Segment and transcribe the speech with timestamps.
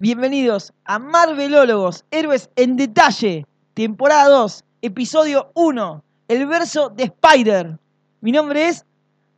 [0.00, 7.76] Bienvenidos a Marvelólogos, Héroes en Detalle, temporada 2, episodio 1, el verso de Spider.
[8.20, 8.86] Mi nombre es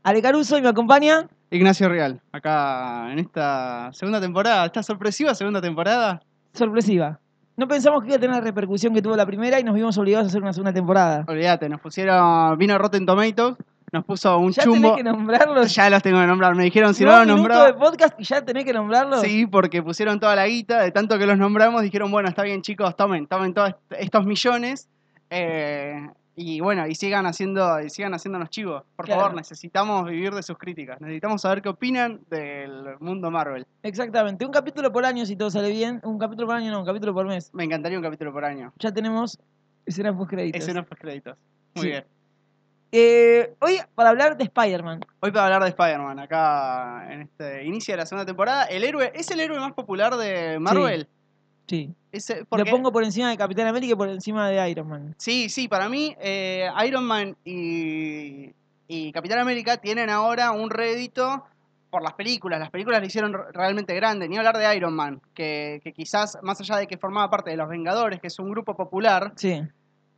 [0.03, 5.63] Ale Caruso y me acompaña Ignacio Real, acá en esta segunda temporada, esta sorpresiva segunda
[5.63, 6.21] temporada.
[6.53, 7.19] sorpresiva.
[7.57, 9.97] No pensamos que iba a tener la repercusión que tuvo la primera y nos vimos
[9.97, 11.25] obligados a hacer una segunda temporada.
[11.27, 13.57] Olvídate, nos pusieron, vino Rotten Tomatoes,
[13.93, 14.95] nos puso un Ya chumbo.
[14.95, 15.75] tenés que nombrarlos.
[15.75, 17.67] Ya los tengo que nombrar, me dijeron si no minutos nombraba.
[17.67, 19.21] de podcast y ya tenés que nombrarlos.
[19.23, 22.63] Sí, porque pusieron toda la guita, de tanto que los nombramos, dijeron, bueno, está bien
[22.63, 24.89] chicos, tomen, tomen todos est- estos millones.
[25.31, 28.83] eh, y bueno, y sigan haciendo, y sigan haciéndonos chivos.
[28.97, 29.21] Por Claro.
[29.23, 30.99] favor, necesitamos vivir de sus críticas.
[31.01, 33.67] Necesitamos saber qué opinan del mundo Marvel.
[33.83, 36.01] Exactamente, un capítulo por año si todo sale bien.
[36.03, 37.53] Un capítulo por año, no, un capítulo por mes.
[37.53, 38.73] Me encantaría un capítulo por año.
[38.79, 39.39] Ya tenemos
[39.85, 40.63] escenas post créditos.
[40.63, 41.37] Escenas post créditos.
[41.75, 41.89] Muy Sí.
[41.91, 42.05] bien.
[42.93, 45.01] Eh, hoy para hablar de Spider-Man.
[45.21, 48.65] Hoy para hablar de Spider-Man, acá en este inicio de la segunda temporada.
[48.65, 51.09] El héroe, ¿es el héroe más popular de Marvel?
[51.69, 51.95] Sí.
[52.11, 55.15] Ese- Lo porque- pongo por encima de Capitán América y por encima de Iron Man.
[55.19, 58.51] Sí, sí, para mí eh, Iron Man y,
[58.89, 61.45] y Capitán América tienen ahora un rédito
[61.91, 62.59] por las películas.
[62.59, 64.29] Las películas le hicieron realmente grande.
[64.29, 67.57] Ni hablar de Iron Man, que, que quizás más allá de que formaba parte de
[67.57, 69.63] los Vengadores, que es un grupo popular Sí.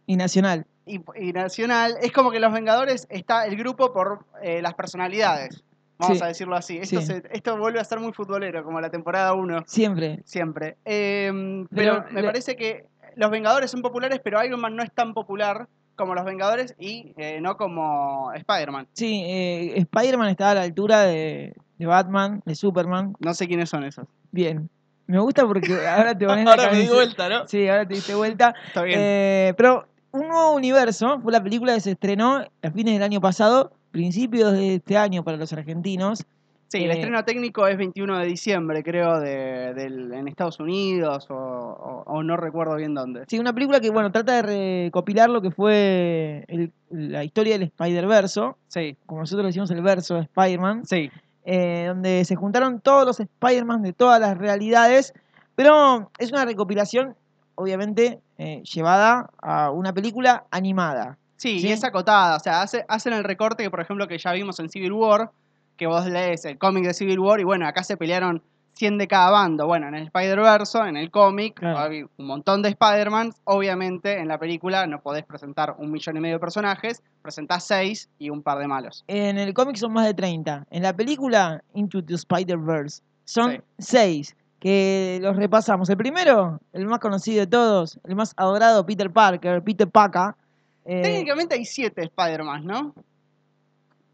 [0.07, 0.67] Y Nacional.
[0.87, 5.63] Y, y nacional, es como que los Vengadores está el grupo por eh, las personalidades.
[5.99, 6.25] Vamos Sí.
[6.25, 6.79] a decirlo así.
[6.79, 7.07] Esto, Sí.
[7.07, 9.63] se- esto vuelve a ser muy futbolero, como la temporada 1.
[9.67, 10.21] Siempre.
[10.25, 10.77] Siempre.
[10.85, 11.31] Eh,
[11.75, 14.91] pero, Pero me le- parece que los Vengadores son populares, pero Iron Man no es
[14.93, 18.89] tan popular como los Vengadores y eh, no como Spider-Man.
[18.95, 23.15] Sí, eh, Spider-Man está a la altura de, de Batman, de Superman.
[23.21, 24.07] No sé quiénes son esos.
[24.33, 24.69] Bien.
[25.07, 27.47] Me gusta porque ahora te pones la Ahora me di vuelta, ¿no?
[27.47, 28.55] Sí, ahora te diste vuelta.
[28.67, 28.99] Está bien.
[29.01, 33.21] Eh, pero un nuevo universo fue la película que se estrenó a fines del año
[33.21, 36.25] pasado, principios de este año para los argentinos.
[36.69, 41.27] sí, el eh, estreno técnico es 21 de diciembre, creo, de, del- en Estados Unidos
[41.31, 43.25] o, o- o no recuerdo bien dónde.
[43.29, 47.65] Sí, una película que, bueno, trata de recopilar lo que fue el- la historia del
[47.65, 51.11] Spider-Verso, Sí, como nosotros decimos el verso de Spider-Man, sí.
[51.45, 55.13] eh, donde se juntaron todos los Spider-Man de todas las realidades,
[55.55, 57.15] pero es una recopilación,
[57.63, 61.19] obviamente, eh, llevada a una película animada.
[61.37, 61.69] Sí, Sí.
[61.69, 62.37] y es acotada.
[62.37, 65.31] O sea, hace- hacen el recorte que, por ejemplo, que ya vimos en Civil War,
[65.77, 68.43] que vos lees el cómic de Civil War y bueno, acá se pelearon
[68.75, 69.67] 100 de cada bando.
[69.67, 71.79] Bueno, en el Spider-Verse, en el cómic, Claro.
[71.79, 73.33] hay un montón de Spider-Man.
[73.45, 78.09] Obviamente, en la película no podés presentar un millón y medio de personajes, presentás seis
[78.19, 79.05] y un par de malos.
[79.09, 80.67] En el cómic son más de 30.
[80.71, 83.59] En la película Into the Spider-Verse son Sí.
[83.79, 85.91] 6, que los repasamos.
[85.91, 90.37] El primero, el más conocido de todos, el más adorado, Peter Parker, Peter Paca.
[90.85, 92.95] Eh, Técnicamente hay siete Spider-Man, ¿no?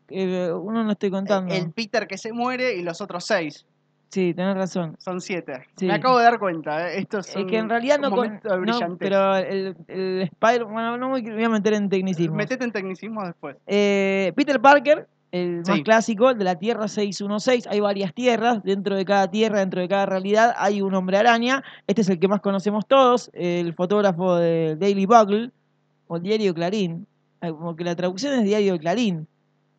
[0.08, 1.52] eh, uno no estoy contando.
[1.52, 3.66] El Peter que se muere y los otros seis.
[4.08, 4.96] Sí, tenés razón.
[4.98, 5.66] Son siete.
[5.76, 5.84] Sí.
[5.86, 7.00] Me acabo de dar cuenta, ¿eh?
[7.00, 11.10] Esto es, Es que en realidad no, con- no, pero el, el Spider, bueno, no
[11.10, 12.34] me voy a meter en tecnicismo.
[12.36, 13.58] Metete en tecnicismo después.
[13.66, 15.82] Eh, Peter Parker, el más Sí.
[15.82, 17.66] clásico, el de la Tierra 616.
[17.66, 18.62] Hay varias tierras.
[18.62, 21.62] Dentro de cada tierra, dentro de cada realidad, hay un hombre araña.
[21.86, 25.50] Este es el que más conocemos todos, el fotógrafo de Daily Bugle,
[26.06, 27.06] o el diario Clarín.
[27.42, 29.26] Eh, Como que la traducción es diario Clarín.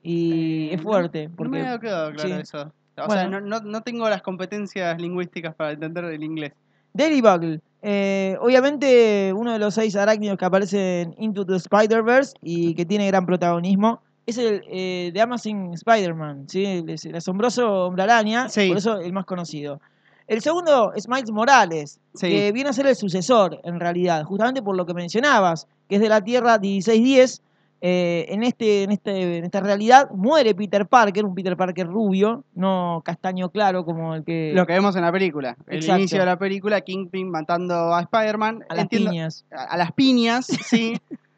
[0.04, 1.28] Y Eh, es fuerte.
[1.30, 2.36] No Porque, me ha quedado claro sí.
[2.42, 2.62] eso.
[2.62, 3.40] O sea, Bueno.
[3.40, 6.54] no, no, no tengo las competencias lingüísticas para entender el inglés.
[6.94, 7.60] Daily Bugle.
[7.82, 12.86] eh, obviamente, uno de los seis arácnidos que aparecen en Into the Spider-Verse y que
[12.86, 16.66] tiene gran protagonismo es el eh, de Amazing Spider-Man, ¿sí?
[16.66, 18.68] el, asombroso hombre araña, Sí.
[18.68, 19.82] por eso el más conocido.
[20.28, 22.30] El segundo es Miles Morales, Sí.
[22.30, 26.02] que viene a ser el sucesor, en realidad, justamente por lo que mencionabas, que es
[26.02, 27.42] de la Tierra 1610.
[27.82, 32.44] Eh, en, este, en, este, en esta realidad muere Peter Parker, un Peter Parker rubio,
[32.54, 34.52] no castaño claro como el que...
[34.54, 35.56] Lo que vemos en la película.
[35.66, 36.00] El Exacto.
[36.00, 38.66] inicio de la película, Kingpin matando a Spider-Man.
[38.68, 39.46] a las piñas.
[39.52, 41.00] A las piñas, sí.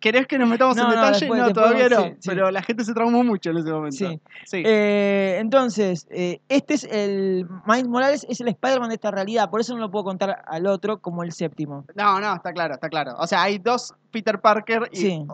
[0.00, 1.18] ¿Querés que nos metamos No, en no, detalle?
[1.20, 2.02] después- no, después todavía no.
[2.04, 2.28] sí, sí.
[2.28, 3.96] Pero la gente se traumó mucho en ese momento.
[3.96, 4.20] Sí.
[4.46, 4.62] Sí.
[4.64, 7.46] Eh, entonces, eh, este es el.
[7.66, 10.66] Miles Morales es el Spider-Man de esta realidad, por eso no lo puedo contar al
[10.66, 11.84] otro como el séptimo.
[11.94, 13.14] No, no, está claro, está claro.
[13.18, 15.24] O sea, hay dos Peter Parker y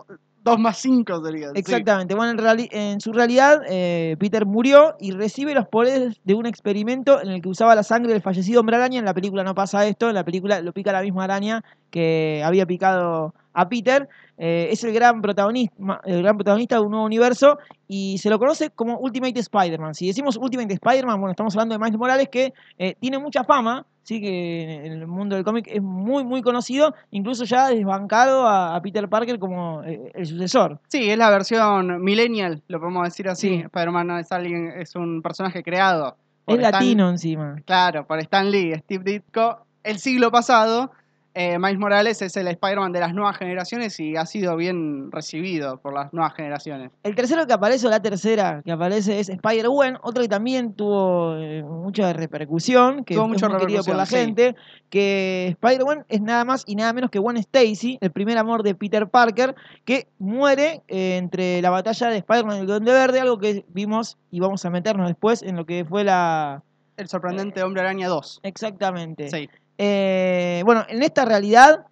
[0.45, 0.51] Sí.
[0.51, 1.53] dos más cinco serían.
[1.53, 1.59] sí.
[1.59, 2.15] Exactamente.
[2.15, 7.21] Bueno, en, en su realidad, eh, Peter murió y recibe los poderes de un experimento
[7.21, 8.99] en el que usaba la sangre del fallecido hombre araña.
[8.99, 12.41] En la película no pasa esto, en la película lo pica la misma araña que
[12.43, 14.07] había picado a Peter.
[14.37, 17.57] Eh, es el gran, protagonista, el gran protagonista de un nuevo universo
[17.87, 19.95] y se lo conoce como Ultimate Spider-Man.
[19.95, 23.85] Si decimos Ultimate Spider-Man, bueno, estamos hablando de Miles Morales que eh, tiene mucha fama,
[24.05, 28.75] sí que en el mundo del cómic es muy, muy conocido, incluso ya desbancado a,
[28.75, 30.79] a Peter Parker como eh, el sucesor.
[30.87, 33.49] Sí, es la versión millennial, lo podemos decir así.
[33.49, 33.55] Sí.
[33.65, 36.15] Spider-Man es alguien, es un personaje creado
[36.47, 37.55] Es Stan- latino encima.
[37.65, 40.91] Claro, por Stan Lee, Steve Ditko, el siglo pasado.
[41.35, 45.81] Eh, Miles Morales es el Spider-Man de las nuevas generaciones y ha sido bien recibido
[45.81, 46.91] por las nuevas generaciones.
[47.03, 51.35] El tercero que aparece, o la tercera que aparece, es Spider-Gwen, otro que también tuvo
[51.35, 54.15] eh, mucha repercusión, que Tuvo muy querido por la sí.
[54.15, 54.55] gente,
[54.89, 58.73] que Spider-Gwen es nada más y nada menos que Gwen Stacy, el primer amor de
[58.73, 63.39] Peter Parker, que muere eh, entre la batalla de Spider-Man y el Duende Verde, algo
[63.39, 66.63] que vimos y vamos a meternos después en lo que fue la...
[66.95, 68.39] El sorprendente Hombre Araña 2.
[68.43, 69.29] Exactamente.
[69.29, 69.49] Sí.
[69.77, 71.85] Eh, bueno, en esta realidad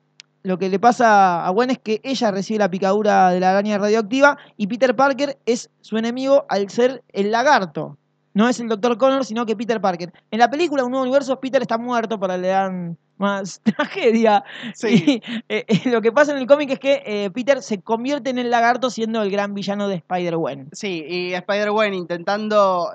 [0.44, 3.78] lo que le pasa a Gwen es que ella recibe la picadura de la araña
[3.78, 7.98] radioactiva y Peter Parker es su enemigo al ser el lagarto.
[8.34, 8.98] No es el Dr.
[8.98, 10.12] Connor, sino que Peter Parker.
[10.32, 14.44] En la película Un Nuevo Universo, Peter está muerto para le dan más tragedia.
[14.74, 14.88] Sí.
[15.06, 15.12] Y
[15.48, 18.40] eh, eh, lo que pasa en el cómic es que eh, Peter se convierte en
[18.40, 20.70] el lagarto siendo el gran villano de Spider-Gwen.
[20.74, 22.92] Sí, y Spider-Gwen intentando.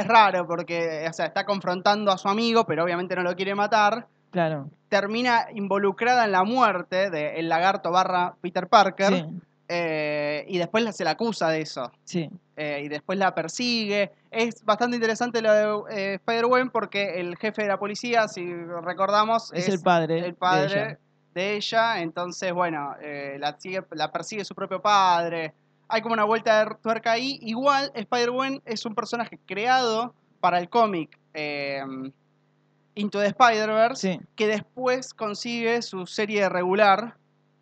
[0.00, 3.54] Es raro porque o sea, está confrontando a su amigo, pero obviamente no lo quiere
[3.54, 4.06] matar.
[4.30, 4.68] Claro.
[4.88, 9.12] Termina involucrada en la muerte del lagarto barra Peter Parker.
[9.14, 9.24] Sí,
[9.70, 11.92] eh, y después se la acusa de eso.
[12.04, 12.30] sí.
[12.56, 14.10] eh, y después la persigue.
[14.30, 18.52] Es bastante interesante lo de eh, Spider-Gwen porque el jefe de la policía, si
[18.82, 20.18] recordamos, Es, el padre.
[20.18, 20.98] el de padre ella.
[21.34, 22.00] de ella.
[22.00, 25.52] Entonces, bueno, eh, la, sigue, la persigue su propio padre.
[25.88, 27.38] Hay como una vuelta de tuerca ahí.
[27.42, 31.82] Igual, Spider-Gwen es un personaje creado para el cómic eh,
[32.94, 37.14] Into the Spider-Verse, Sí, que después consigue su serie regular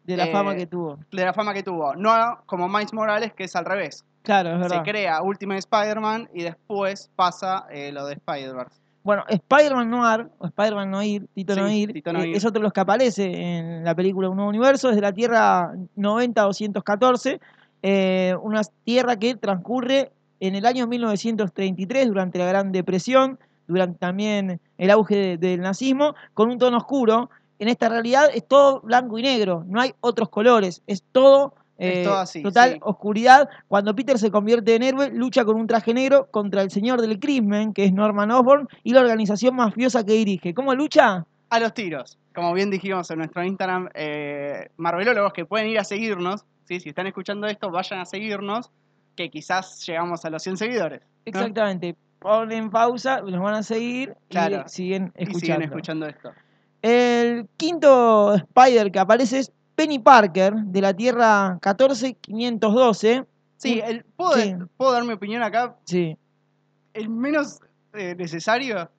[0.05, 0.99] de la Eh, fama que tuvo.
[1.12, 1.94] de la fama que tuvo.
[1.94, 4.05] No como Miles Morales, que es al revés.
[4.23, 4.82] Claro, es Se verdad.
[4.84, 8.81] crea Ultimate Spider-Man y después pasa eh, lo de Spider-Verse.
[9.05, 12.37] Bueno, Spider-Man Noir, o Spider-Man Noir, Tito Sí, Noir, Tito eh, Noir.
[12.37, 13.25] es otro de los que aparece
[13.58, 17.40] en la película Un Nuevo Universo, es de la Tierra 90-214,
[17.82, 24.61] eh, una tierra que transcurre en el año 1933, durante la Gran Depresión, durante también
[24.78, 27.31] el auge de- del nazismo, con un tono oscuro.
[27.58, 31.55] En esta realidad es todo blanco y negro, no hay otros colores, es todo...
[31.78, 32.78] Eh, todo así, total sí.
[32.82, 33.50] oscuridad.
[33.69, 37.19] Cuando Peter se convierte en héroe, lucha con un traje negro contra el señor del
[37.20, 40.55] crimen, que es Norman Osborn, y la organización mafiosa que dirige.
[40.55, 41.26] ¿Cómo lucha?
[41.50, 42.19] A los tiros.
[42.34, 46.46] Como bien dijimos en nuestro Instagram, eh, Marvelólogos que pueden ir a seguirnos.
[46.66, 46.80] ¿Sí?
[46.80, 48.70] Si están escuchando esto, vayan a seguirnos.
[49.16, 51.00] Que quizás llegamos a los 100 seguidores.
[51.00, 51.06] ¿no?
[51.24, 51.96] Exactamente.
[52.18, 54.64] Ponen pausa, los van a seguir Claro.
[54.66, 55.40] y siguen Y escuchando.
[55.40, 56.32] siguen escuchando esto.
[56.82, 63.24] El quinto Spider que aparece es Penny Parker, de la Tierra 14512.
[63.56, 64.54] Sí, el, ¿puedo, sí.
[64.76, 65.76] ¿puedo dar mi opinión acá?
[65.84, 66.16] Sí.
[66.92, 67.60] El menos
[67.94, 68.90] eh, necesario.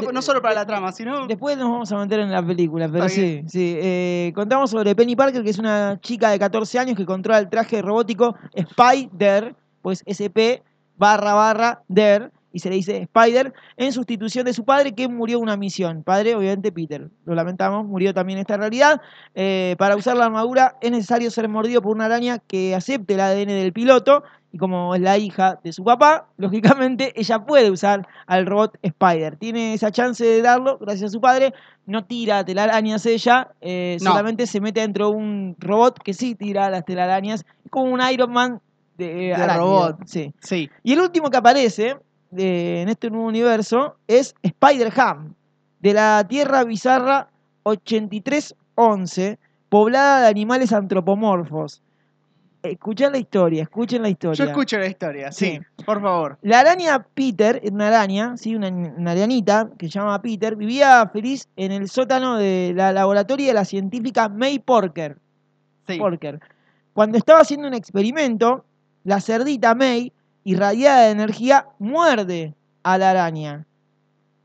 [0.00, 1.26] No, De- no solo para de- la trama, sino.
[1.26, 3.74] Después nos vamos a meter en la película, pero sí, sí.
[3.78, 7.48] Eh, contamos sobre Penny Parker, que es una chica de 14 años que controla el
[7.48, 10.62] traje robótico Spider, pues SP
[10.96, 15.36] barra barra der, y se le dice Spider, en sustitución de su padre que murió
[15.36, 16.02] en una misión.
[16.02, 19.00] Padre, obviamente Peter, lo lamentamos, murió también esta realidad.
[19.34, 23.20] Eh, para usar la armadura es necesario ser mordido por una araña que acepte el
[23.20, 24.22] ADN del piloto,
[24.56, 29.36] y como es la hija de su papá, lógicamente ella puede usar al robot Spider.
[29.36, 31.52] Tiene esa chance de darlo gracias a su padre.
[31.84, 34.12] No tira telarañas ella, eh, No.
[34.12, 37.44] solamente se mete dentro de un robot que sí tira las telarañas.
[37.66, 38.60] Es como un Iron Man
[38.96, 39.98] de, De arácnido, robot.
[40.06, 40.32] Sí.
[40.40, 40.70] Sí.
[40.82, 41.98] Y el último que aparece
[42.30, 45.34] de- en este nuevo universo es Spider-Ham,
[45.80, 47.28] de la Tierra Bizarra
[47.64, 51.82] 8311, poblada de animales antropomorfos.
[52.72, 54.44] Escuchen la historia, escuchen la historia.
[54.44, 55.58] Yo escucho la historia, sí.
[55.76, 55.84] Sí.
[55.84, 56.38] Por favor.
[56.42, 58.54] La araña Peter, una araña, ¿sí?
[58.54, 63.46] una, una arañita que se llama Peter, vivía feliz en el sótano de la laboratorio
[63.46, 65.18] de la científica May Porker.
[65.86, 65.98] Sí.
[65.98, 66.40] Porker.
[66.92, 68.64] Cuando estaba haciendo un experimento,
[69.04, 70.12] la cerdita May,
[70.44, 73.66] irradiada de energía, muerde a la araña.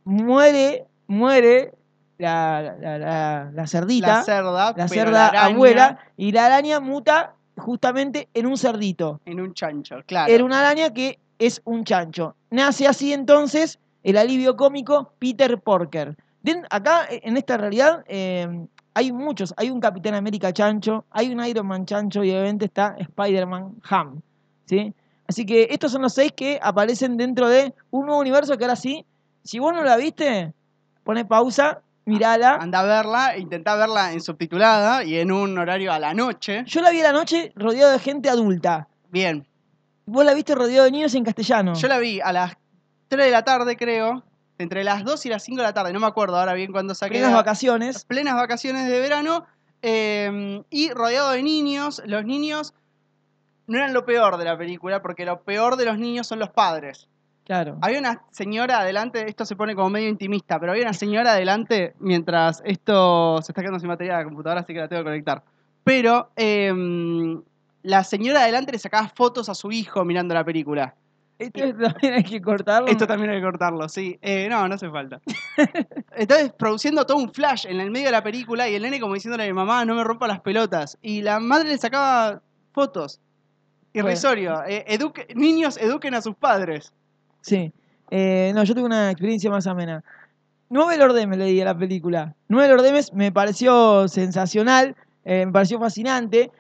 [0.03, 1.73] Muere, muere
[2.17, 4.87] la, la- la- la cerdita, La cerda.
[4.87, 9.19] cerda la araña abuela, y la araña muta justamente en un cerdito.
[9.25, 10.31] En un chancho, claro.
[10.31, 12.35] Era una araña que es un chancho.
[12.49, 16.15] Nace así entonces el alivio cómico Peter Porker.
[16.43, 19.53] Den- acá, eh, en esta realidad, eh, hay muchos.
[19.57, 24.21] Hay un Capitán América chancho, hay un Iron Man chancho y obviamente está Spider-Man Ham.
[24.65, 24.93] ¿sí?
[25.27, 28.75] Así que estos son los seis que aparecen dentro de un nuevo universo que ahora
[28.75, 29.05] sí,
[29.43, 30.51] si vos no la viste,
[31.03, 31.81] pone pausa,
[32.11, 32.55] mirala.
[32.55, 36.63] Anda a verla, intentá verla en subtitulada y en un horario a la noche.
[36.65, 38.87] Yo la vi a la noche rodeado de gente adulta.
[39.09, 39.47] Bien.
[40.05, 41.73] Vos la viste rodeado de niños en castellano.
[41.73, 42.53] Yo la vi a las
[43.07, 44.23] 3 de la tarde, creo.
[44.57, 45.91] Entre las 2 y las 5 de la tarde.
[45.93, 47.13] No me acuerdo ahora bien cuándo saqué.
[47.13, 48.05] Plenas la- vacaciones.
[48.05, 49.45] plenas vacaciones de verano
[49.81, 52.01] eh, y rodeado de niños.
[52.05, 52.73] Los niños
[53.67, 56.49] no eran lo peor de la película porque lo peor de los niños son los
[56.49, 57.07] padres.
[57.51, 57.77] Claro.
[57.81, 61.95] Había una señora adelante, esto se pone como medio intimista, pero había una señora adelante
[61.99, 65.09] mientras esto se está quedando sin batería de la computadora, así que la tengo que
[65.09, 65.43] conectar.
[65.83, 67.41] Pero em,
[67.83, 70.95] la señora adelante le sacaba fotos a su hijo mirando la película.
[71.37, 72.87] Esto también hay que cortarlo.
[72.87, 74.17] Esto también hay que cortarlo, sí.
[74.21, 75.19] Eh, no, no hace falta.
[76.15, 79.13] Entonces, produciendo todo un flash en el medio de la película y el nene como
[79.15, 80.97] diciéndole a mi mamá, no me rompa las pelotas.
[81.01, 82.41] Y la madre le sacaba
[82.71, 83.19] fotos.
[83.91, 84.63] Irrisorio.
[84.65, 86.93] Eh, eduque- niños eduquen a sus padres.
[87.41, 87.73] Sí.
[88.09, 90.03] Eh, no, yo tuve una experiencia más amena.
[90.69, 92.35] Nueve Lordemes leí de la película.
[92.47, 94.95] Nueve Lordemes me pareció sensacional,
[95.25, 96.51] eh, me pareció fascinante.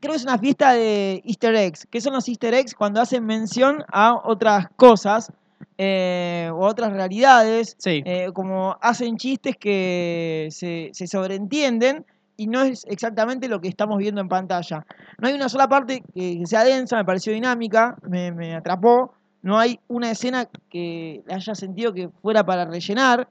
[0.00, 1.86] Creo que es una fiesta de easter eggs.
[1.90, 2.74] ¿Qué son los easter eggs?
[2.74, 5.32] Cuando hacen mención a otras cosas
[5.78, 7.76] eh, o a otras realidades.
[7.78, 8.02] Sí.
[8.32, 12.04] como hacen chistes que se, se sobreentienden
[12.36, 14.86] y no es exactamente lo que estamos viendo en pantalla.
[15.18, 19.12] No hay una sola parte que, que sea densa, me pareció dinámica, me, me atrapó.
[19.42, 23.28] No hay una escena que haya sentido que fuera para rellenar.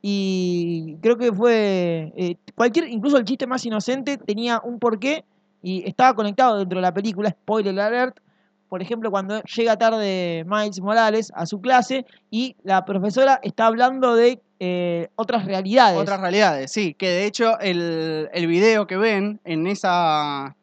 [0.00, 2.12] Y creo que fue.
[2.16, 5.24] eh, cualquier, incluso el chiste más inocente tenía un porqué
[5.62, 7.30] y estaba conectado dentro de la película.
[7.30, 8.18] Spoiler alert.
[8.68, 14.14] Por ejemplo, cuando llega tarde Miles Morales a su clase y la profesora está hablando
[14.14, 15.98] de eh, otras realidades.
[15.98, 16.94] Otras realidades, sí.
[16.94, 20.54] Que de hecho el, el video que ven en esa.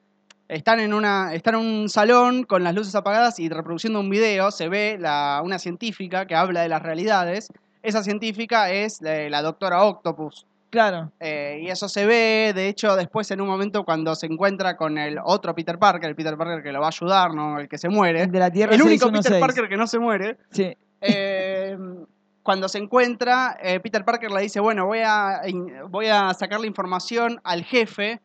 [0.48, 4.52] Están en, una, están en un salón con las luces apagadas y reproduciendo un video.
[4.52, 7.48] Se ve la, una científica que habla de las realidades.
[7.82, 10.46] Esa científica es eh, la doctora Octopus.
[10.70, 14.76] Claro, Eh, y eso se ve, de hecho, después en un momento cuando se encuentra
[14.76, 17.60] con el otro Peter Parker, el Peter Parker que lo va a ayudar, ¿no?
[17.60, 18.24] El que se muere.
[18.24, 19.24] el de la Tierra El único 616.
[19.26, 20.38] Peter Parker que no se muere.
[20.52, 21.78] Sí, Eh,
[22.44, 25.42] cuando se encuentra, eh, Peter Parker le dice, bueno, voy a,
[25.90, 28.20] voy a sacar la información al jefe.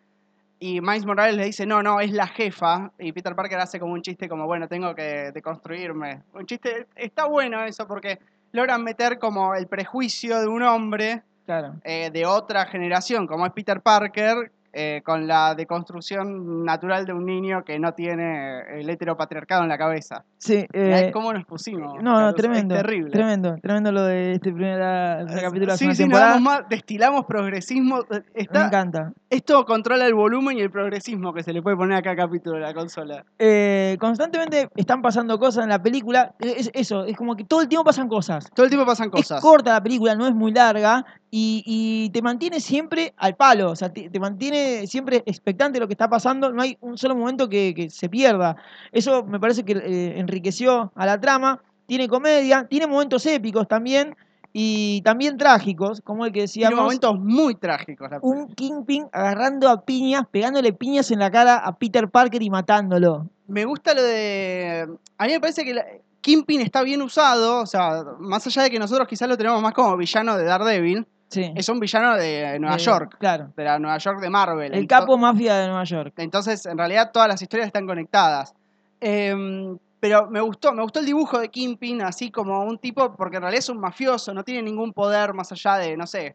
[0.62, 2.92] Y Miles Morales le dice, no, no, es la jefa.
[2.98, 6.22] Y Peter Parker hace como un chiste como, bueno, tengo que deconstruirme.
[6.34, 8.18] Un chiste, está bueno eso porque
[8.52, 11.76] logran meter como el prejuicio de un hombre claro.
[11.82, 17.26] eh, de otra generación, como es Peter Parker, eh, con la deconstrucción natural de un
[17.26, 20.24] niño que no tiene el heteropatriarcado en la cabeza.
[20.38, 22.02] Sí, eh, ¿Cómo nos pusimos?
[22.02, 22.74] no, no, tremendo.
[22.74, 23.10] Es terrible.
[23.10, 26.26] Tremendo, tremendo lo de este primera capítulo sí, sí, nos temporada.
[26.30, 28.00] damos más, destilamos progresismo.
[28.10, 29.12] eh, Me encanta.
[29.28, 32.56] esto controla el volumen y el progresismo que se le puede poner a cada capítulo
[32.56, 33.24] de la consola.
[33.38, 36.34] Eh, constantemente están pasando cosas en la película.
[36.40, 38.48] Eh, Es, eso, es como que todo el tiempo pasan cosas.
[38.54, 39.38] Todo el tiempo pasan cosas.
[39.38, 43.70] Es corta la película, no es muy larga y, y te mantiene siempre al palo,
[43.70, 46.96] o sea, te, te mantiene siempre expectante de lo que está pasando, no hay un
[46.98, 48.56] solo momento que, que se pierda.
[48.92, 54.16] Eso me parece que eh, enriqueció a la trama, tiene comedia, tiene momentos épicos también
[54.52, 56.80] y también trágicos, como el que Tiene decíamos.
[56.84, 58.10] momentos muy trágicos.
[58.10, 62.50] la Un Kingpin agarrando a piñas, pegándole piñas en la cara a Peter Parker y
[62.50, 63.28] matándolo.
[63.46, 64.88] Me gusta lo de.
[65.18, 65.84] A mí me parece que la-
[66.20, 67.60] Kingpin está bien usado.
[67.62, 71.06] O sea, más allá de que nosotros quizás lo tenemos más como villano de Daredevil,
[71.30, 71.52] Sí.
[71.54, 73.16] es un villano de Nueva De- York.
[73.18, 73.52] Claro.
[73.56, 74.74] De la Nueva York de Marvel.
[74.74, 76.12] El capo mafia de Nueva York.
[76.18, 78.52] Entonces, en realidad, todas las historias están conectadas.
[79.00, 83.36] Em, pero me gustó, me gustó el dibujo de Kingpin, así como un tipo, porque
[83.36, 86.34] en realidad es un mafioso, no tiene ningún poder más allá de, no sé,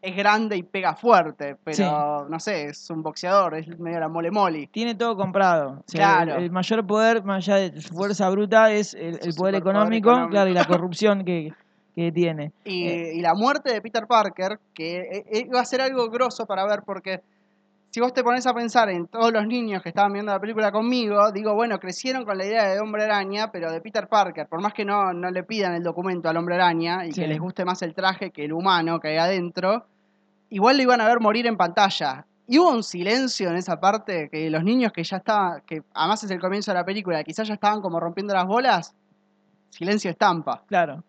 [0.00, 4.30] es grande y pega fuerte, pero no sé, es un boxeador, es medio la mole
[4.32, 4.68] mole.
[4.72, 5.74] Tiene todo comprado.
[5.80, 6.38] O sea, Claro.
[6.38, 10.30] el, el mayor poder, más allá de su fuerza bruta, es el, poder económico, económico.
[10.30, 11.52] claro, y la corrupción que,
[11.94, 12.52] que tiene.
[12.64, 13.12] Y, Eh.
[13.14, 16.64] y la muerte de Peter Parker, que eh, eh, iba a ser algo grosso para
[16.66, 17.20] ver, porque
[17.90, 20.72] si vos te pones a pensar en todos los niños que estaban viendo la película
[20.72, 24.62] conmigo, digo, bueno, crecieron con la idea de Hombre Araña, pero de Peter Parker, por
[24.62, 27.20] más que no, no le pidan el documento al Hombre Araña y Sí.
[27.20, 29.84] que les guste más el traje que el humano que hay adentro,
[30.48, 32.24] igual lo iban a ver morir en pantalla.
[32.48, 36.24] Y hubo un silencio en esa parte que los niños que ya estaban, que además
[36.24, 38.94] es el comienzo de la película, quizás ya estaban como rompiendo las bolas,
[39.70, 40.62] silencio estampa.
[40.66, 41.04] Claro.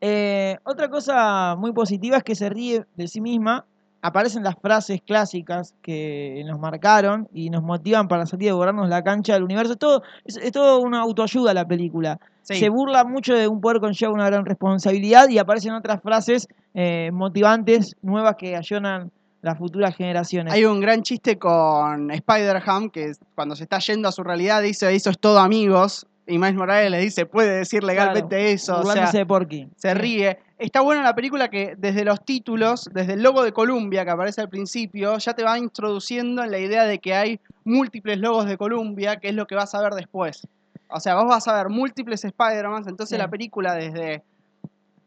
[0.00, 3.64] Eh, otra cosa muy positiva es que se ríe de sí misma.
[4.02, 9.04] Aparecen las frases clásicas que nos marcaron y nos motivan para salir a borrarnos la
[9.04, 9.76] cancha del universo.
[9.76, 12.18] Todo, es, es todo una autoayuda la película.
[12.42, 12.56] Sí.
[12.56, 17.10] Se burla mucho de un poder conlleva una gran responsabilidad y aparecen otras frases eh,
[17.12, 19.10] motivantes, nuevas que ayudan
[19.42, 20.52] las futuras generaciones.
[20.52, 24.94] Hay un gran chiste con Spider-Ham que cuando se está yendo a su realidad dice
[24.94, 26.06] eso es todo amigos.
[26.30, 28.80] Y Miles Morales le dice, puede decir legalmente Claro, eso.
[28.80, 29.68] O sea, de Porky.
[29.76, 30.38] se ríe.
[30.58, 34.40] Está buena la película que desde los títulos, desde el logo de Columbia que aparece
[34.40, 38.56] al principio, ya te va introduciendo en la idea de que hay múltiples logos de
[38.56, 40.46] Columbia, que es lo que vas a ver después.
[40.88, 43.22] O sea, vos vas a ver múltiples Spider-Man, entonces Sí.
[43.22, 44.22] la película desde,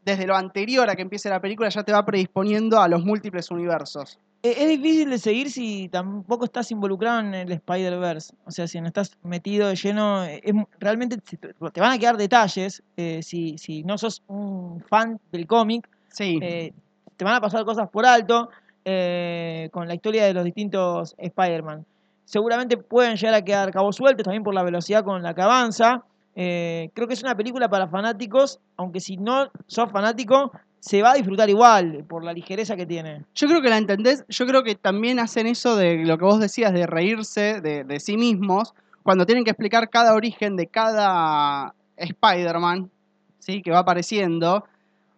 [0.03, 3.50] desde lo anterior a que empiece la película ya te va predisponiendo a los múltiples
[3.51, 4.20] universos.
[4.44, 8.36] Es difícil de seguir si tampoco estás involucrado en el Spider-Verse.
[8.46, 12.18] O sea, si no estás metido de lleno, eh, es realmente te van a quedar
[12.18, 12.84] detalles.
[12.98, 16.40] eh, si, si no sos un fan del cómic, Sí.
[16.42, 16.74] eh,
[17.16, 18.50] te van a pasar cosas por alto
[18.84, 21.86] eh, con la historia de los distintos Spider-Man.
[22.26, 26.04] Seguramente pueden llegar a quedar cabos sueltos también por la velocidad con la que avanza.
[26.36, 30.52] Eh, creo que es una película para fanáticos, aunque si no sos fanático,
[30.86, 33.24] se va a disfrutar igual por la ligereza que tiene.
[33.36, 36.42] Yo creo que la entendés, yo creo que también hacen eso de lo que vos
[36.42, 41.74] decías, de reírse de, de sí mismos, cuando tienen que explicar cada origen de cada
[41.96, 42.92] Spider-Man,
[43.40, 43.62] ¿sí?
[43.62, 44.66] Que va apareciendo.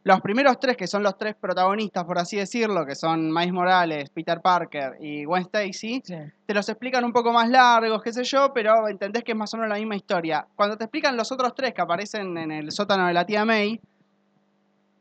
[0.03, 4.11] Los primeros tres, que son los tres protagonistas, por así decirlo, que son Miles Morales,
[4.11, 6.15] Peter Parker y Gwen Stacy, Sí.
[6.45, 9.51] te los explican un poco más largos, qué sé yo, pero entendés que es más
[9.55, 10.45] o menos la misma historia.
[10.55, 13.81] Cuando te explican los otros tres que aparecen en el sótano de la tía May,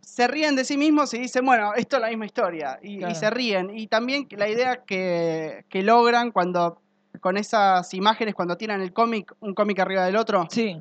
[0.04, 2.78] se ríen de sí mismos y dicen, bueno, esto es la misma historia.
[2.82, 3.76] Y, se ríen.
[3.76, 6.80] Y también la idea que, que logran cuando,
[7.20, 10.76] con esas imágenes, cuando tiran el cómic, un cómic arriba del otro, Sí.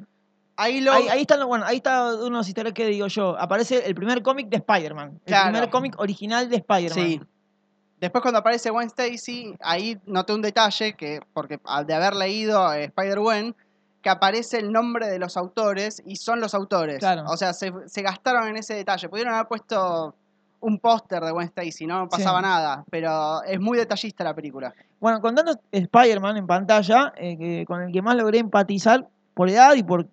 [0.58, 0.92] ahí lo...
[0.94, 3.38] Ahí, ahí están, los- bueno, ahí está unos easter eggs que digo yo.
[3.40, 5.20] Aparece el primer cómic de Spider-Man.
[5.26, 5.48] Claro.
[5.48, 7.06] El primer cómic original de Spider-Man.
[7.06, 7.22] Sí.
[8.00, 12.74] Después cuando aparece Gwen Stacy, ahí noté un detalle que, porque al de haber leído
[12.74, 13.56] eh, Spider-Gwen,
[14.04, 17.00] que aparece el nombre de los autores y son los autores.
[17.00, 17.24] Claro.
[17.28, 19.10] O sea, se, se gastaron en ese detalle.
[19.10, 20.14] Pudieron haber puesto
[20.60, 22.44] un póster de Gwen Stacy, no pasaba Sí.
[22.46, 24.74] nada, pero es muy detallista la película.
[25.00, 29.50] Bueno, con tanto Spider-Man en pantalla, eh, que- con el que más logré empatizar por
[29.50, 30.08] edad y por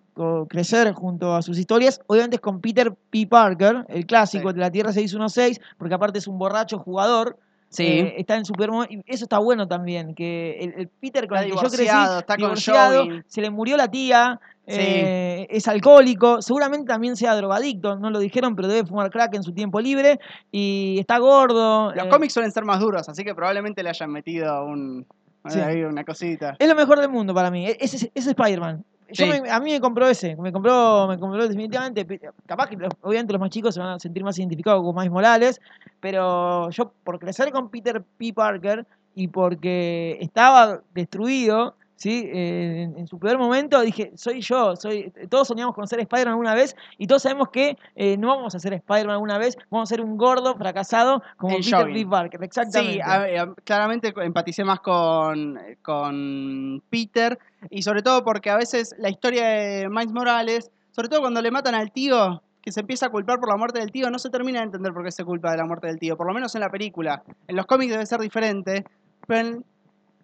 [0.49, 3.27] crecer junto a sus historias, obviamente es con Peter P.
[3.27, 4.55] Parker, el clásico Sí.
[4.55, 7.37] de la Tierra 616, porque aparte es un borracho jugador.
[7.79, 11.45] Eh, está en super y eso está bueno también que el, el Peter con Está
[11.47, 13.21] el que yo crecí está con divorciado, Joey.
[13.27, 14.75] se le murió la tía Sí.
[14.77, 19.43] eh, es alcohólico seguramente también sea drogadicto no lo dijeron pero debe fumar crack en
[19.43, 20.19] su tiempo libre
[20.51, 24.11] y está gordo Los eh, cómics suelen ser más duros, así que probablemente le hayan
[24.11, 25.05] metido un,
[25.47, 25.59] Sí.
[25.59, 26.55] ahí una cosita.
[26.59, 27.65] Es lo mejor del mundo para mí.
[27.65, 28.85] E- Ese ese es Spider-Man.
[29.13, 29.41] Yo Sí.
[29.41, 30.35] me- a mí me compró ese.
[30.37, 32.05] Me compró, me compró definitivamente.
[32.45, 35.61] Capaz que obviamente los más chicos se van a sentir más identificados con Miles Morales.
[35.99, 38.33] Pero yo, por crecer con Peter P.
[38.33, 42.23] Parker y porque estaba destruido, ¿sí?
[42.33, 44.75] Eh, en, en su peor momento, dije, soy yo.
[44.75, 46.75] soy Todos soñamos con ser Spider-Man alguna vez.
[46.97, 49.55] Y todos sabemos que eh, no vamos a ser Spider-Man alguna vez.
[49.69, 51.93] Vamos a ser un gordo fracasado como Peter.
[51.93, 52.05] P.
[52.09, 52.43] Parker.
[52.43, 52.93] Exactamente.
[52.95, 57.37] Sí, a- a- claramente empaticé más con, con Peter
[57.69, 61.51] y sobre todo porque a veces la historia de Miles Morales, sobre todo cuando le
[61.51, 64.29] matan al tío, que se empieza a culpar por la muerte del tío, no se
[64.29, 66.53] termina de entender por qué se culpa de la muerte del tío, por lo menos
[66.55, 67.23] en la película.
[67.47, 68.85] En los cómics debe ser diferente,
[69.27, 69.65] pero en-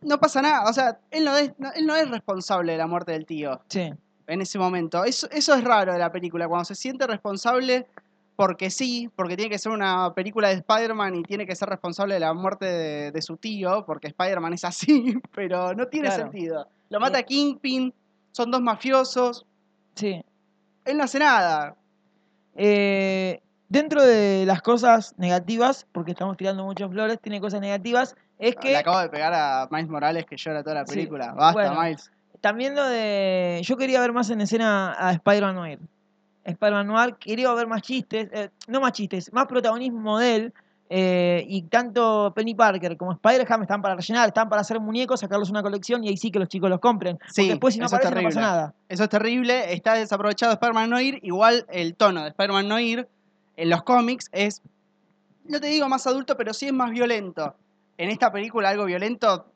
[0.02, 2.88] no pasa nada, o sea, él no, es, no- él no es responsable de la
[2.88, 3.92] muerte del tío Sí.
[4.28, 5.04] en ese momento.
[5.04, 7.88] Eso, eso es raro de la película, cuando se siente responsable
[8.36, 12.14] porque sí, porque tiene que ser una película de Spider-Man y tiene que ser responsable
[12.14, 16.24] de la muerte de, de su tío, porque Spider-Man es así, pero no tiene Claro.
[16.24, 16.68] sentido.
[16.90, 17.92] Lo mata Kingpin,
[18.32, 19.46] son dos mafiosos,
[19.96, 20.24] Sí.
[20.86, 21.76] él no hace nada.
[22.56, 28.56] Eh, dentro de las cosas negativas, porque estamos tirando muchas flores, tiene cosas negativas, es
[28.56, 31.34] Le que acabo de pegar a Miles Morales que llora toda la Sí, película.
[31.34, 31.82] Basta, bueno.
[31.82, 32.12] Miles.
[32.42, 33.62] también lo de...
[33.64, 35.80] Yo quería ver más en escena a Spider-Man Noir.
[36.44, 40.54] Spider-Man Noir, quería ver más chistes, eh, no más chistes, más protagonismo de él.
[40.90, 45.50] eh, y tanto Penny Parker como Spider-Ham están para rellenar, están para hacer muñecos, sacarlos
[45.50, 47.18] una colección y ahí sí que los chicos los compren.
[47.18, 48.74] Porque Sí, después si no aparece no pasa nada.
[48.88, 51.20] Eso es terrible, está desaprovechado Spider-Man Noir.
[51.24, 53.10] Igual el tono de Spider-Man Noir
[53.58, 54.62] en los cómics es,
[55.46, 57.56] no te digo más adulto, pero sí es más violento.
[57.98, 59.52] En esta película algo violento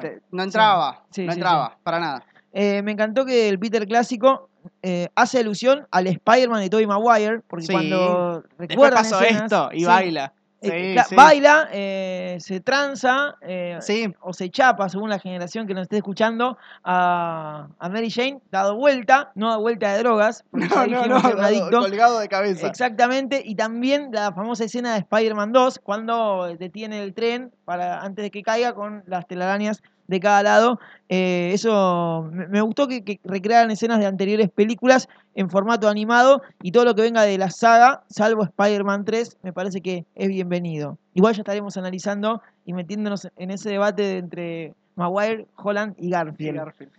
[0.00, 2.24] te- no entraba, Sí, no sí, entraba, para nada.
[2.52, 4.50] Eh, me encantó que el Peter clásico
[4.82, 9.68] eh, hace alusión al Spider-Man de Tobey Maguire, porque cuando Después recuerdan pasó escenas- esto
[9.72, 10.32] y baila.
[10.68, 11.14] Eh, Sí, cla- sí.
[11.14, 15.96] Baila, eh, se tranza eh, Sí, o se chapa, según la generación que nos esté
[15.98, 21.18] escuchando, a, a Mary Jane, dado vuelta, no da vuelta de drogas, porque no, no,
[21.20, 21.80] no, adicto.
[21.80, 22.66] colgado de cabeza.
[22.66, 28.22] Exactamente, y también la famosa escena de Spider-Man 2, cuando detiene el tren para antes
[28.24, 30.80] de que caiga con las telarañas de cada lado.
[31.08, 36.42] Eh, eso me, me gustó que, que recrearan escenas de anteriores películas en formato animado
[36.62, 40.28] y todo lo que venga de la saga, salvo Spider-Man 3, me parece que es
[40.28, 40.98] bienvenido.
[41.14, 46.56] Igual ya estaremos analizando y metiéndonos en ese debate entre Maguire, Holland y Garfield.
[46.56, 46.92] Garfield.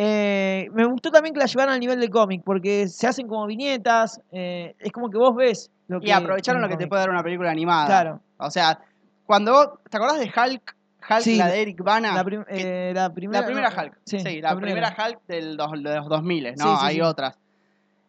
[0.00, 3.46] Eh, me gustó también que la llevaran al nivel del cómic, porque se hacen como
[3.46, 6.08] viñetas, eh, es como que vos ves lo que...
[6.08, 7.86] Y aprovecharon lo que te puede dar una película animada.
[7.86, 8.78] Claro, O sea,
[9.26, 10.76] cuando vos, ¿te acordás de Hulk?
[11.08, 12.14] Hulk, Sí, la de Eric Bana.
[12.14, 13.40] la, prim- eh, la primera...
[13.40, 13.98] la primera no, Hulk.
[14.04, 14.96] Sí, Sí, la, primera.
[14.98, 16.80] Hulk del dos- de los 2000, ¿no?
[16.80, 17.38] Hay otras.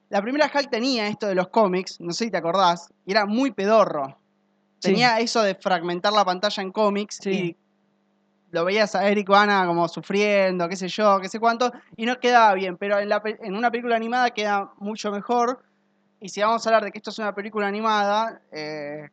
[0.10, 3.26] La primera Hulk tenía esto de los cómics, no sé si te acordás, y era
[3.26, 4.18] muy pedorro.
[4.82, 7.56] Tenía eso de fragmentar la pantalla en cómics y
[8.52, 12.20] lo veías a Eric Bana como sufriendo, qué sé yo, qué sé cuánto, y no
[12.20, 15.62] quedaba bien, pero en, la en una película animada queda mucho mejor.
[16.22, 19.10] Y si vamos a hablar de que esto es una película animada, eh,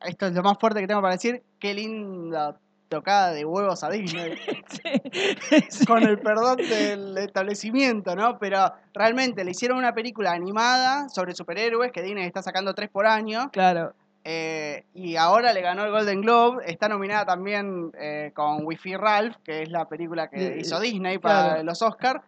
[0.00, 2.58] esto es lo más fuerte que tengo para decir, qué linda
[2.88, 4.34] tocada de huevos a Disney.
[4.68, 5.86] Sí.
[5.86, 8.38] Con el perdón del establecimiento, ¿no?
[8.38, 13.06] Pero realmente le hicieron una película animada sobre superhéroes que Disney está sacando tres por
[13.06, 13.50] año.
[13.50, 13.94] Claro.
[14.24, 16.64] eh, y ahora le ganó el Golden Globe.
[16.66, 21.44] Está nominada también eh, con Wi-Fi Ralph, que es la película que hizo Disney para
[21.44, 21.62] claro.
[21.64, 22.20] los Oscars.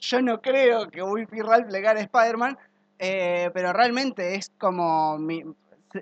[0.00, 2.58] Yo no creo que Wi-Fi Ralph le gane a Spider-Man,
[2.98, 5.18] eh, pero realmente es como.
[5.18, 5.44] mi-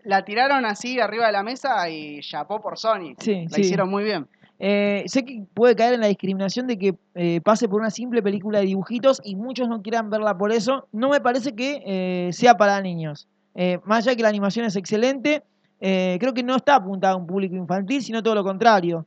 [0.04, 3.14] la tiraron así arriba de la mesa y chapó por Sony.
[3.18, 3.60] Sí, La sí.
[3.62, 4.26] hicieron muy bien.
[4.58, 8.22] Eh, sé que puede caer en la discriminación de que eh, pase por una simple
[8.22, 10.86] película de dibujitos y muchos no quieran verla por eso.
[10.92, 13.26] No me parece que eh, sea para niños.
[13.84, 15.42] Más allá que la animación es excelente,
[15.78, 19.04] creo que no está apuntada a un público infantil, sino todo lo contrario.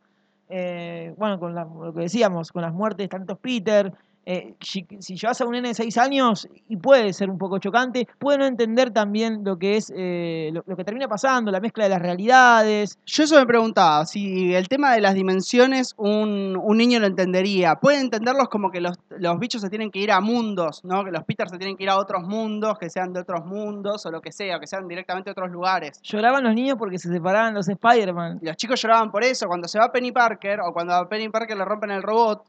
[0.48, 3.92] Bueno, con la- lo que decíamos, con las muertes de tantos Peter.
[4.26, 7.60] Eh, si, si llevas a un nene de 6 años, y puede ser un poco
[7.60, 11.60] chocante, puede no entender también lo que es eh, lo, lo que termina pasando, la
[11.60, 12.98] mezcla de las realidades.
[13.06, 17.76] Yo eso me preguntaba, si el tema de las dimensiones un, un niño lo entendería.
[17.76, 21.04] Puede entenderlos como que los, los bichos se tienen que ir a mundos, ¿no?
[21.04, 24.06] Que los Peters se tienen que ir a otros mundos, que sean de otros mundos
[24.06, 26.00] o lo que sea, o que sean directamente de otros lugares.
[26.02, 28.40] Lloraban los niños porque se separaban los Spider-Man.
[28.42, 29.48] Los chicos lloraban por eso.
[29.48, 32.44] Cuando se va Penny Parker o cuando a Penny Parker le rompen el robot,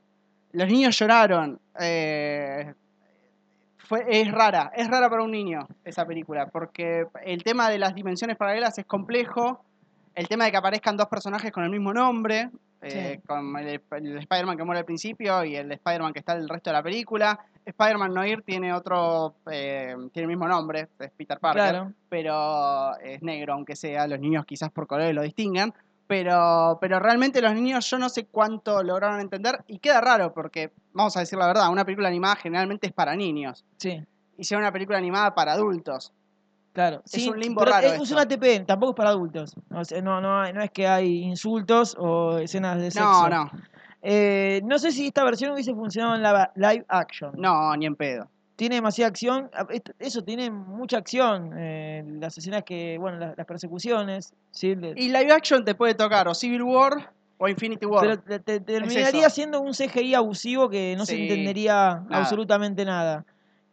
[0.56, 1.60] los niños lloraron.
[1.78, 2.72] Eh,
[3.76, 7.94] fue, es rara, es rara para un niño esa película, porque el tema de las
[7.94, 9.62] dimensiones paralelas es complejo.
[10.14, 12.48] El tema de que aparezcan dos personajes con el mismo nombre,
[12.80, 16.48] eh, con el, el Spider-Man que muere al principio y el Spider-Man que está el
[16.48, 17.38] resto de la película.
[17.66, 21.92] Spider-Man Noir tiene otro, eh, tiene el mismo nombre, es Peter Parker Claro.
[22.08, 25.74] pero es negro, aunque sea, los niños quizás por colores lo distingan,
[26.06, 30.72] pero, pero realmente los niños yo no sé cuánto lograron entender y queda raro porque,
[30.92, 34.00] vamos a decir la verdad, una película animada generalmente es para niños, Sí,
[34.38, 36.12] hicieron una película animada para adultos.
[36.72, 37.02] claro.
[37.04, 39.54] Es Sí, un limbo pero raro Es, es una TP, tampoco es para adultos.
[39.70, 43.28] O sea, no, no, no es que hay insultos o escenas de sexo.
[43.28, 43.50] No, no,
[44.02, 47.32] Eh, no sé si esta versión hubiese funcionado en la live action.
[47.36, 48.28] no, ni en pedo.
[48.56, 49.50] Tiene demasiada acción.
[49.98, 51.52] Eso tiene mucha acción.
[51.56, 54.32] eh, las escenas que, bueno, las, las persecuciones.
[54.50, 54.68] ¿sí?
[54.96, 58.00] Y live action te puede tocar o Civil War o Infinity War.
[58.02, 62.22] pero te, te- terminaría siendo un CGI abusivo que no se entendería nada.
[62.22, 63.24] absolutamente nada.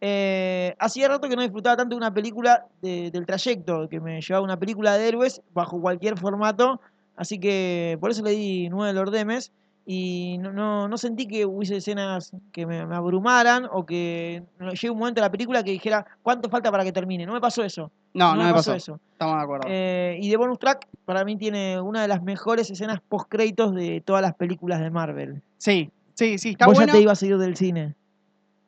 [0.02, 4.20] Eh, hacía rato que no disfrutaba tanto de una película de- del trayecto, que me
[4.20, 6.78] llevaba una película de héroes bajo cualquier formato,
[7.16, 9.50] así que por eso le di nueve lordemes
[9.86, 14.70] y no, no, no sentí que hubiese escenas que me, me abrumaran o que no-
[14.72, 17.26] llegue un momento de la película que dijera cuánto falta para que termine.
[17.26, 17.90] No me pasó eso.
[18.14, 18.72] no, no, me pasó.
[18.74, 18.98] eso.
[19.12, 19.66] Estamos de acuerdo.
[19.68, 23.74] Eh, y de bonus track, para mí tiene una de las mejores escenas post créditos
[23.74, 25.42] de todas las películas de Marvel.
[25.58, 26.92] sí, sí, sí, está Vos bueno.
[26.92, 27.94] ya te ibas a ir del cine.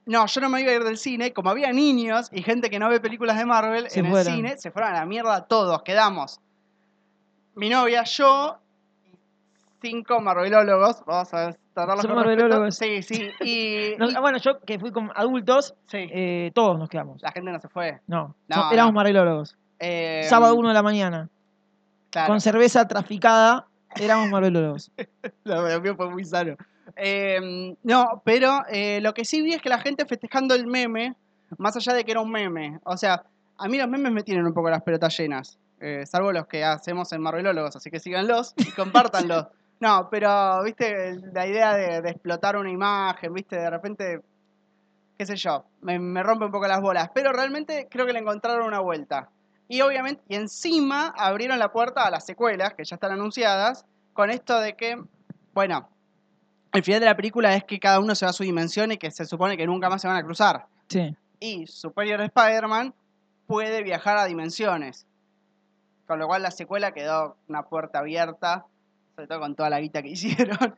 [0.04, 1.32] No, yo no me iba a ir del cine.
[1.32, 4.32] Como había niños y gente que no ve películas de Marvel Se en fueron.
[4.34, 5.82] el cine, se fueron a la mierda todos.
[5.82, 6.38] Quedamos.
[7.56, 8.58] Mi novia, yo,
[9.88, 11.04] cinco marvelólogos.
[11.06, 12.48] Vamos a tratarlos Son con respeto.
[12.48, 12.76] marvelólogos.
[12.76, 13.28] Sí, sí.
[13.44, 17.20] Y, No, y- bueno, yo que fui con adultos, sí, eh, todos nos quedamos.
[17.22, 18.00] la gente no se fue.
[18.06, 18.34] No,
[18.72, 19.56] éramos marvelólogos.
[19.78, 21.28] Eh, Sábado 1 de la mañana,
[22.10, 23.66] claro, con cerveza traficada,
[24.00, 24.90] éramos marvelólogos.
[25.44, 26.56] Lo mío fue muy sano.
[26.96, 28.62] Eh, no, pero
[29.00, 31.14] lo que sí vi es que la gente festejando el meme,
[31.58, 32.78] más allá de que era un meme.
[32.84, 33.24] O sea,
[33.58, 35.58] a mí los memes me tienen un poco las pelotas llenas.
[35.80, 38.70] eh, salvo los que hacemos en Marvelólogos, así que síganlos y
[39.30, 39.46] compártanlos.
[39.80, 44.22] No, pero, viste, la idea de, de explotar una imagen, viste, de repente,
[45.18, 47.10] qué sé yo, me, me rompe un poco las bolas.
[47.14, 49.28] Pero realmente creo que le encontraron una vuelta.
[49.68, 54.30] Y obviamente, y encima abrieron la puerta a las secuelas, que ya están anunciadas, con
[54.30, 55.02] esto de que,
[55.52, 55.88] bueno,
[56.72, 58.98] el final de la película es que cada uno se va a su dimensión y
[58.98, 60.66] que se supone que nunca más se van a cruzar.
[60.88, 61.16] Sí.
[61.40, 62.94] Y Superior Spider-Man
[63.46, 65.06] puede viajar a dimensiones.
[66.06, 68.66] Con lo cual la secuela quedó una puerta abierta,
[69.16, 70.76] sobre todo con toda la guita que hicieron.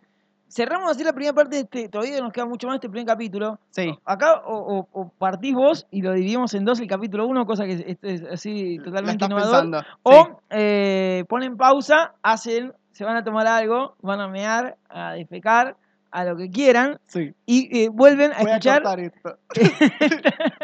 [0.51, 3.59] Cerramos así la primera parte de este, todavía nos queda mucho más este primer capítulo.
[3.69, 7.45] Sí, Acá o, o- o partís vos y lo dividimos en dos el capítulo 1,
[7.45, 9.85] cosa que es, es así totalmente innovador.
[10.05, 15.77] O eh, ponen pausa, hacen, se van a tomar algo, van a mear, a defecar,
[16.11, 17.35] a lo que quieran, Sí.
[17.45, 18.83] y eh, vuelven a Voy a escuchar.
[18.83, 19.39] cortar esto.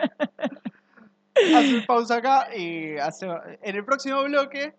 [1.56, 3.26] Hacer pausa acá y hace-
[3.62, 4.74] en el próximo bloque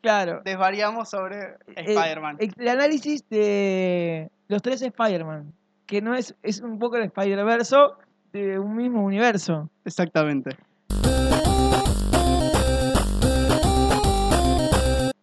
[0.00, 0.40] claro.
[0.44, 2.36] desvariamos sobre Eh, Spider-Man.
[2.40, 5.52] El, el análisis de los tres Spider-Man,
[5.86, 7.96] que no es, es un poco el Spider-Verso
[8.32, 9.68] de un mismo universo.
[9.84, 10.56] Exactamente.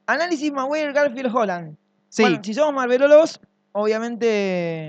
[0.06, 1.76] Análisis Maguire, Garfield, Holland.
[2.10, 3.40] Sí, Bueno, si somos marvelólogos,
[3.74, 4.28] obviamente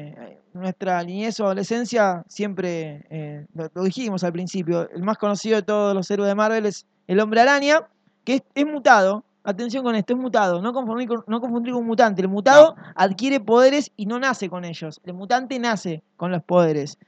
[0.08, 5.56] eh, nuestra niñez o adolescencia siempre, eh, lo, lo dijimos al principio, el más conocido
[5.56, 7.80] de todos los héroes de Marvel es el Hombre Araña,
[8.24, 9.24] que es, es mutado.
[9.48, 10.60] Atención con esto, es mutado.
[10.60, 12.20] No confundir con, no confundir con un mutante.
[12.20, 15.00] El mutado adquiere poderes y no nace con ellos.
[15.04, 16.98] El mutante nace con los poderes.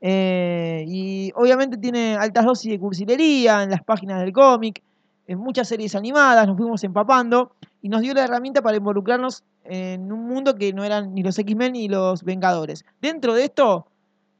[0.00, 4.80] Eh, y obviamente tiene altas dosis de cursilería en las páginas del cómic,
[5.26, 7.50] en muchas series animadas, nos fuimos empapando
[7.82, 11.36] y nos dio la herramienta para involucrarnos en un mundo que no eran ni los
[11.36, 12.84] X-Men ni los Vengadores.
[13.02, 13.88] Dentro de esto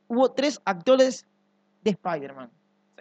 [0.07, 1.27] hubo tres actores
[1.83, 2.51] de Spider-Man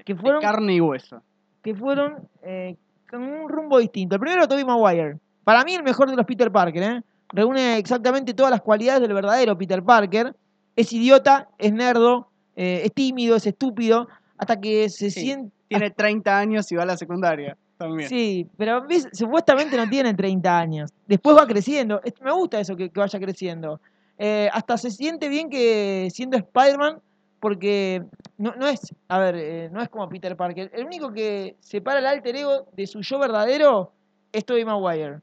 [0.04, 1.22] que de fueron, carne y hueso.
[1.62, 2.76] que fueron eh,
[3.10, 4.15] con un rumbo distinto.
[4.15, 5.17] El primero, Tobey Maguire.
[5.43, 6.84] Para mí el mejor de los Peter Parker.
[6.84, 7.02] ¿eh?
[7.30, 10.36] Reúne exactamente todas las cualidades del verdadero Peter Parker.
[10.76, 15.22] Es idiota, es nerdo, eh, es tímido, es estúpido, hasta que se Sí.
[15.22, 15.52] siente...
[15.67, 18.08] Tiene 30 años y va a la secundaria también.
[18.08, 19.08] Sí, pero ¿ves?
[19.12, 20.91] supuestamente no tiene 30 años.
[21.08, 22.00] Después va creciendo.
[22.24, 23.82] Me gusta eso que, que vaya creciendo.
[24.17, 27.00] Eh, hasta se siente bien que siendo Spider-Man,
[27.39, 28.04] porque
[28.38, 30.71] no, no es, a ver, eh, no es como Peter Parker.
[30.73, 33.91] El único que separa el alter ego de su yo verdadero
[34.32, 35.19] es Tobey Maguire.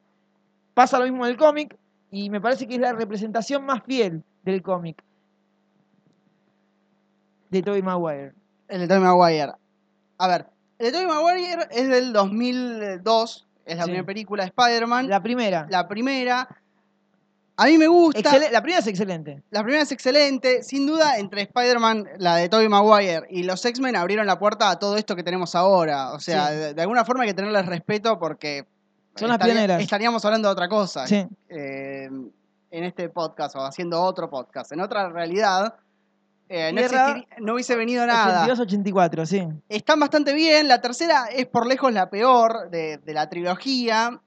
[0.75, 1.77] Pasa lo mismo en el cómic
[2.11, 5.03] y me parece que es la representación más fiel del cómic
[7.51, 8.33] de Tobey Maguire.
[8.69, 9.53] El de Tobey Maguire.
[10.19, 10.47] A ver,
[10.79, 13.89] el de Tobey Maguire es del 2002, es la Sí.
[13.91, 15.09] primera película de Spider-Man.
[15.09, 15.21] La,
[15.71, 16.49] La primera.
[17.57, 18.37] A mí me gusta.
[18.51, 19.43] La primera es excelente.
[19.51, 20.63] La primera es excelente.
[20.65, 24.79] Sin duda, entre Spider-Man, la de Tobey Maguire y los X-Men abrieron la puerta a
[24.79, 26.13] todo esto que tenemos ahora.
[26.13, 26.55] O sea, Sí.
[26.57, 28.67] de, de alguna forma hay que tenerles respeto porque
[29.15, 29.83] Son las estaría- pioneras.
[29.83, 31.25] estaríamos hablando de otra cosa Sí.
[31.49, 32.09] eh,
[32.73, 34.73] en este podcast o haciendo otro podcast.
[34.73, 35.77] En otra realidad,
[36.49, 36.73] eh,
[37.39, 38.45] no, hubiese venido nada.
[38.49, 39.47] 82-84, sí.
[39.69, 40.67] Están bastante bien.
[40.67, 44.21] La tercera es por lejos la peor de, de la trilogía.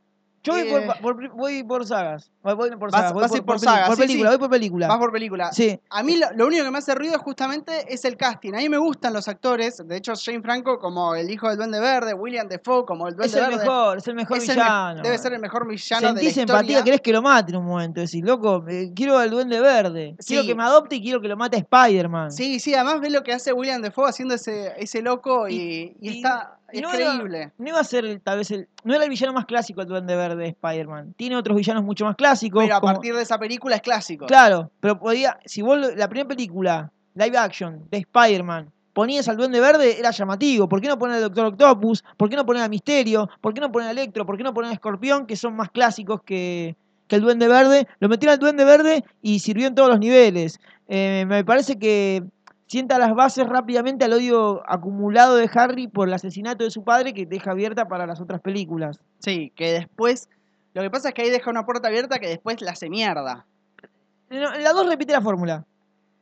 [0.44, 2.32] Yo voy, Eh, por- voy por sagas.
[2.56, 3.66] Voy, por Vas- voy vas ir por sí,
[3.98, 4.38] película, sí.
[4.38, 4.88] voy por película.
[4.88, 5.52] Vas por película.
[5.52, 8.54] Sí, A mí lo, lo único que me hace ruido justamente es el casting.
[8.54, 9.82] A mí me gustan los actores.
[9.86, 13.18] De hecho, Jane Franco como el hijo del Duende Verde, William Defoe como el es
[13.18, 13.58] Duende el Verde.
[13.66, 15.02] mejor, es el mejor es el me- villano.
[15.04, 16.54] debe ser el mejor villano de la Sentís historia.
[16.60, 18.02] empatía, querés que lo mate en un momento.
[18.02, 20.16] Decís, loco, eh, quiero al duende verde.
[20.26, 22.32] Quiero que me adopte y quiero que lo mate Spider-Man.
[22.32, 26.10] Sí, sí, además ves lo que hace William Defoe haciendo ese, ese loco y, y
[26.10, 27.52] y- está y no era- creíble.
[27.58, 28.68] No iba a ser tal vez el.
[28.84, 31.14] No era el villano más clásico el duende verde de Spider-Man.
[31.18, 32.37] Tiene otros villanos mucho más clásicos.
[32.40, 34.26] Pero a como- partir de esa película es clásico.
[34.26, 35.38] Claro, pero podía.
[35.46, 40.68] Si vos la primera película, live action, de Spider-Man, ponías al Duende Verde, era llamativo.
[40.68, 42.04] ¿Por qué no poner al Doctor Octopus?
[42.18, 43.30] ¿Por qué no poner a Misterio?
[43.42, 44.26] ¿Por qué no poner a Electro?
[44.26, 45.26] ¿Por qué no poner a Escorpión?
[45.28, 46.76] Que son más clásicos que,
[47.08, 47.88] que el Duende Verde.
[48.00, 50.60] Lo metieron al Duende Verde y sirvió en todos los niveles.
[50.88, 52.24] Eh, me parece que
[52.66, 57.14] sienta las bases rápidamente al odio acumulado de Harry por el asesinato de su padre
[57.14, 59.00] que deja abierta para las otras películas.
[59.20, 60.28] Sí, que después.
[60.78, 63.48] Lo que pasa es que ahí deja una puerta abierta que después la hace mierda.
[64.30, 65.66] No, En la 2 repite la fórmula.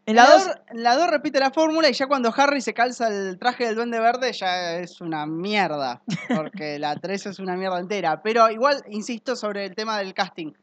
[0.05, 2.73] En la la 2 2 la dos repite la fórmula y ya cuando Harry se
[2.73, 6.01] calza el traje del Duende Verde ya es una mierda.
[6.33, 8.21] Porque la 3 es una mierda entera.
[8.21, 10.53] Pero igual, insisto sobre el tema del casting.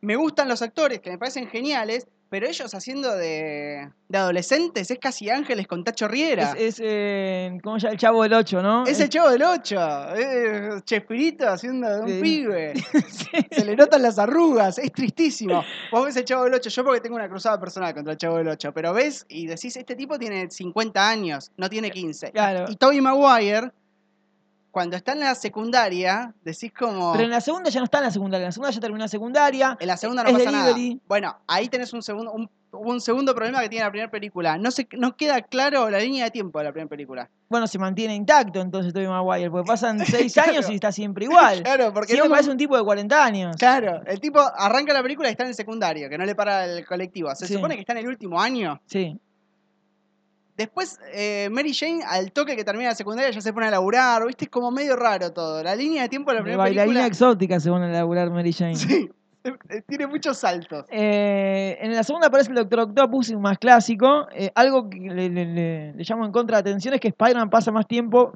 [0.00, 4.98] Me gustan los actores que me parecen geniales, pero ellos haciendo de, de adolescentes es
[4.98, 6.52] casi ángeles con Tacho Riera.
[6.52, 7.92] es, es eh, ¿cómo se llama?
[7.92, 8.86] el chavo del 8, ¿no?
[8.86, 10.14] Es el chavo del 8.
[10.14, 12.20] Es Chespirito haciendo de un Sí.
[12.22, 12.72] pibe.
[13.10, 13.46] Sí.
[13.50, 14.78] Se le notan las arrugas.
[14.78, 15.62] Es tristísimo.
[15.92, 16.70] Vos ves el chavo del 8.
[16.70, 18.72] Yo porque tengo una cruzada personal contra el chavo del 8.
[18.72, 22.30] Pero ves y decís, este tipo tiene 50 años, no tiene 15.
[22.32, 22.64] Claro.
[22.68, 23.72] Y Toby Maguire,
[24.70, 27.12] cuando está en la secundaria, decís como...
[27.12, 28.44] Pero en la segunda ya no está en la secundaria.
[28.44, 29.76] En la segunda ya terminó la secundaria.
[29.80, 30.88] En la segunda no es pasa delivery.
[30.94, 31.00] nada.
[31.08, 34.58] Bueno, ahí tenés un segundo, un, un segundo problema que tiene la primera película.
[34.58, 37.28] No, se, no queda claro la línea de tiempo de la primera película.
[37.48, 40.50] Bueno, se mantiene intacto entonces Tobey Maguire, porque pasan seis Claro.
[40.52, 41.62] años y está siempre igual.
[41.64, 43.56] Claro, porque Siempre no- parece un tipo de 40 años.
[43.56, 46.64] Claro, el tipo arranca la película y está en el secundario, que no le para
[46.64, 47.34] el colectivo.
[47.34, 47.54] Se Sí.
[47.54, 48.80] supone que está en el último año.
[48.86, 49.18] Sí.
[50.60, 54.26] Después, eh, Mary Jane, al toque que termina la secundaria, ya se pone a laburar.
[54.26, 54.44] ¿Viste?
[54.44, 55.62] Es como medio raro todo.
[55.62, 57.06] La línea de tiempo de la primera bailarina película.
[57.06, 58.76] exótica, según el laburar Mary Jane.
[58.76, 59.08] Sí,
[59.44, 60.84] eh, tiene muchos saltos.
[60.90, 64.26] Eh, en la segunda aparece el Doctor Octopus, más clásico.
[64.32, 67.48] Eh, algo que le, le- le- le llamo en contra de atención es que Spider-Man
[67.48, 68.32] pasa más tiempo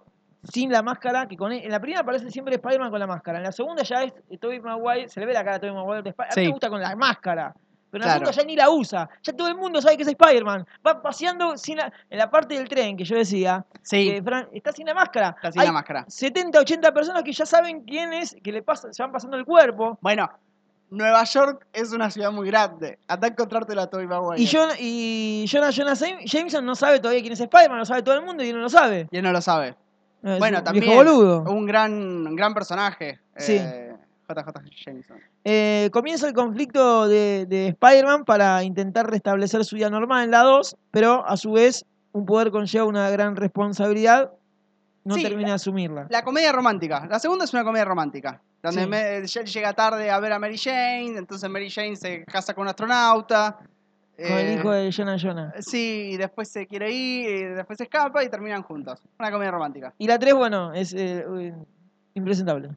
[0.51, 1.61] sin la máscara que con él.
[1.65, 3.39] En la primera aparece siempre Spider-Man con la máscara.
[3.39, 6.03] En la segunda ya es Tobey Maguire, se le ve la cara a Tobey Maguire
[6.03, 6.33] de Spider-Man.
[6.33, 6.47] A mí Sí.
[6.49, 7.55] me gusta con la máscara.
[7.95, 8.33] Pero en la Claro.
[8.33, 9.09] ya ni la usa.
[9.23, 10.67] Ya todo el mundo sabe que es Spider-Man.
[10.85, 13.65] Va paseando sin la- en la parte del tren que yo decía.
[13.83, 15.29] Sí, que Fran- está sin la máscara.
[15.37, 16.05] está sin Hay la máscara.
[16.09, 19.45] 70, 80 personas que ya saben quién es, que le pasa, se van pasando el
[19.45, 19.97] cuerpo.
[20.01, 20.29] Bueno,
[20.91, 22.99] Nueva York es una ciudad muy grande.
[23.07, 24.43] Anda a encontrártelo a Tobey Maguire.
[24.43, 28.17] Y, John, y Jonah, Jonah Jameson no sabe todavía quién es Spider-Man, lo sabe todo
[28.17, 29.07] el mundo y él no lo sabe.
[29.13, 29.77] Y él no lo sabe.
[30.25, 30.85] Es Bueno, un también.
[30.85, 31.43] Viejo boludo.
[31.49, 33.21] Un gran, un gran personaje.
[33.37, 33.57] Sí.
[33.61, 33.84] eh,
[34.29, 35.19] JJ Jameson.
[35.45, 40.43] Eh, comienza el conflicto de, de Spider-Man para intentar restablecer su vida normal en la
[40.43, 44.33] 2, pero a su vez un poder conlleva una gran responsabilidad,
[45.05, 46.07] no Sí, termina de asumirla.
[46.11, 47.07] La comedia romántica.
[47.11, 48.41] La segunda es una comedia romántica.
[48.63, 49.41] Donde Sí.
[49.45, 53.59] llega tarde a ver a Mary Jane, entonces Mary Jane se casa con un astronauta.
[54.17, 55.53] Con el eh, hijo de Jonah Jonah.
[55.61, 59.03] Sí, y después se quiere ir, y después se escapa y terminan juntos.
[59.19, 59.93] Una comedia romántica.
[59.99, 61.55] Y la 3, bueno, es eh, eh,
[62.15, 62.71] impresentable.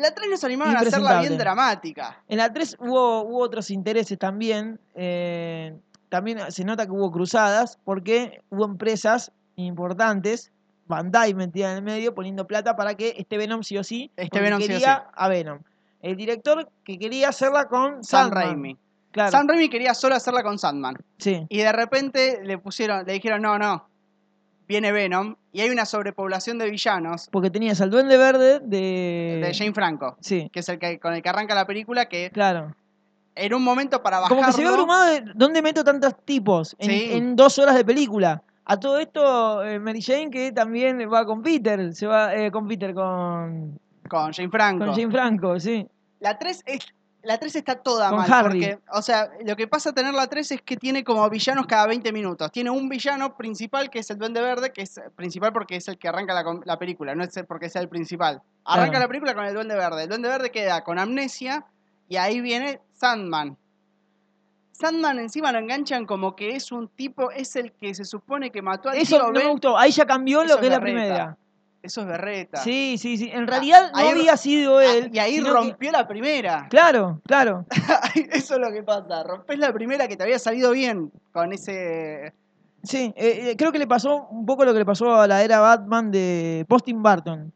[0.00, 2.22] La 3 nos animaron a hacerla bien dramática.
[2.28, 4.78] En la 3 hubo, hubo otros intereses también.
[4.94, 5.78] eh,
[6.10, 10.50] también se nota que hubo cruzadas porque hubo empresas importantes,
[10.86, 14.10] Bandai metida en el medio, poniendo plata para que este Venom sí o sí.
[14.16, 15.60] Este Venom sí o quería a Venom.
[16.02, 18.44] El director que quería hacerla con Sam Sandman.
[18.44, 18.76] Raimi.
[19.12, 20.96] Claro, Sam Raimi quería solo hacerla con Sandman.
[21.18, 21.46] sí.
[21.48, 23.88] Y de repente le pusieron, le dijeron, no, no,
[24.70, 25.34] viene Venom.
[25.52, 29.40] Y hay una sobrepoblación de villanos Porque tenías al Duende Verde de.
[29.44, 32.30] de Jane Franco, Sí, que es el que con el que arranca la película, que
[32.30, 32.74] claro.
[33.34, 34.36] en un momento para bajarlo...
[34.36, 37.08] Como que se ve abrumado de dónde meto tantos tipos en, Sí.
[37.12, 38.42] en dos horas de película.
[38.64, 42.68] A todo esto, eh, Mary Jane que también va con Peter, se va eh, con
[42.68, 43.76] Peter, con,
[44.08, 44.84] con Jane Franco.
[44.86, 45.84] con Jane Franco, sí.
[46.20, 46.86] La 3 es.
[47.22, 48.32] La 3 está toda Con mal.
[48.32, 48.60] Harry.
[48.60, 51.66] Porque, o sea, lo que pasa a tener la 3 es que tiene como villanos
[51.66, 52.50] cada 20 minutos.
[52.50, 55.98] Tiene un villano principal que es el Duende Verde, que es principal porque es el
[55.98, 58.42] que arranca la, película, no es porque sea el principal.
[58.64, 59.04] Arranca Claro.
[59.04, 60.04] la película con el Duende Verde.
[60.04, 61.66] El Duende Verde queda con amnesia
[62.08, 63.56] y ahí viene Sandman.
[64.72, 68.62] Sandman encima lo enganchan como que es un tipo, es el que se supone que
[68.62, 69.76] mató al Eso tío no me gustó.
[69.76, 71.36] Ahí ya cambió Eso lo que es la primera.
[71.82, 72.58] Eso es berreta.
[72.58, 73.30] Sí, sí, sí.
[73.32, 75.10] En realidad no ahí- había sido Ah, él.
[75.12, 76.66] y ahí que- rompió la primera.
[76.68, 77.64] Claro, claro.
[78.30, 79.22] Eso es lo que pasa.
[79.22, 82.34] Rompes la primera que te había salido bien con ese.
[82.82, 85.42] Sí, eh, eh, creo que le pasó un poco lo que le pasó a la
[85.42, 87.52] era Batman de Postin Barton.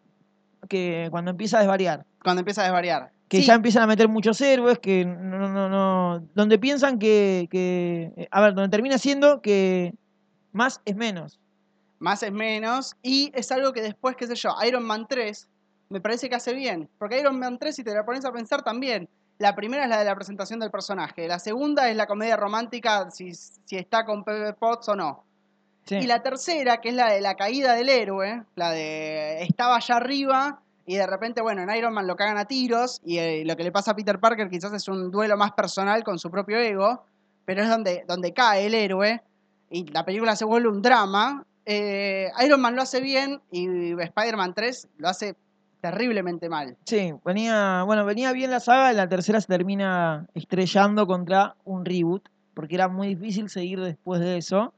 [0.68, 2.06] Que cuando empieza a desvariar.
[2.22, 3.10] Cuando empieza a desvariar.
[3.28, 7.48] que Sí, ya empiezan a meter muchos héroes, que no, no, no, donde piensan que,
[7.50, 9.94] que, eh, a ver, donde termina siendo que
[10.52, 11.40] más es menos.
[12.04, 12.96] Más es menos.
[13.02, 15.48] Y es algo que después, qué sé yo, Iron Man 3
[15.88, 16.90] me parece que hace bien.
[16.98, 19.98] Porque Iron Man 3, si te la pones a pensar también, la primera es la
[19.98, 21.26] de la presentación del personaje.
[21.26, 25.24] La segunda es la comedia romántica, si, si está con Pepe Potts o no.
[25.86, 25.96] Sí.
[25.96, 29.96] Y la tercera, que es la de la caída del héroe, la de estaba allá
[29.96, 33.56] arriba y de repente, bueno, en Iron Man lo cagan a tiros y eh, lo
[33.56, 36.58] que le pasa a Peter Parker quizás es un duelo más personal con su propio
[36.58, 37.02] ego,
[37.46, 39.22] pero es donde, donde cae el héroe
[39.70, 41.46] y la película se vuelve un drama.
[41.66, 45.34] Eh, Iron Man lo hace bien y Spider-Man 3 lo hace
[45.80, 46.76] terriblemente mal.
[46.84, 51.84] Sí, venía, bueno, venía bien la saga, en la tercera se termina estrellando contra un
[51.84, 54.72] reboot, porque era muy difícil seguir después de eso.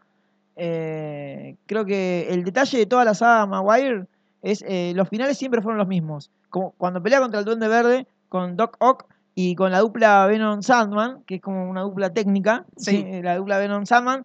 [0.56, 4.06] Eh, creo que el detalle de toda la saga Maguire
[4.42, 6.30] es eh, los finales siempre fueron los mismos.
[6.50, 10.62] Como cuando pelea contra el Duende Verde con Doc Ock y con la dupla Venom
[10.62, 12.96] Sandman, que es como una dupla técnica, Sí.
[13.02, 13.22] ¿sí?
[13.22, 14.24] la dupla Venom Sandman,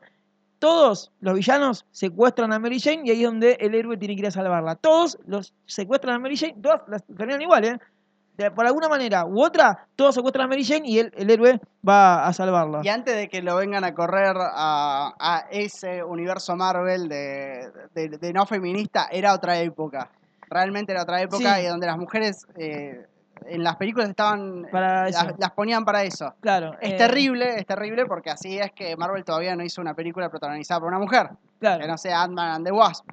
[0.62, 4.20] todos los villanos secuestran a Mary Jane y ahí es donde el héroe tiene que
[4.22, 4.76] ir a salvarla.
[4.76, 7.80] Todos los secuestran a Mary Jane, todas las terminan igual, ¿eh?
[8.38, 11.60] De- por alguna manera u otra, todos secuestran a Mary Jane y el, el héroe
[11.88, 12.82] va a salvarla.
[12.84, 18.10] Y antes de que lo vengan a correr a, a ese universo Marvel de, de-
[18.20, 20.12] de no feminista, era otra época.
[20.48, 21.62] Realmente era otra época Sí.
[21.64, 23.08] y donde las mujeres eh,
[23.46, 24.68] en las películas estaban.
[24.72, 25.24] Para eso.
[25.24, 26.34] las, las ponían para eso.
[26.40, 26.76] Claro.
[26.82, 30.30] Es eh, terrible, es terrible porque así es que Marvel todavía no hizo una película
[30.30, 31.30] protagonizada por una mujer.
[31.60, 31.82] Claro.
[31.82, 33.12] Que no sea Ant-Man and the Wasp.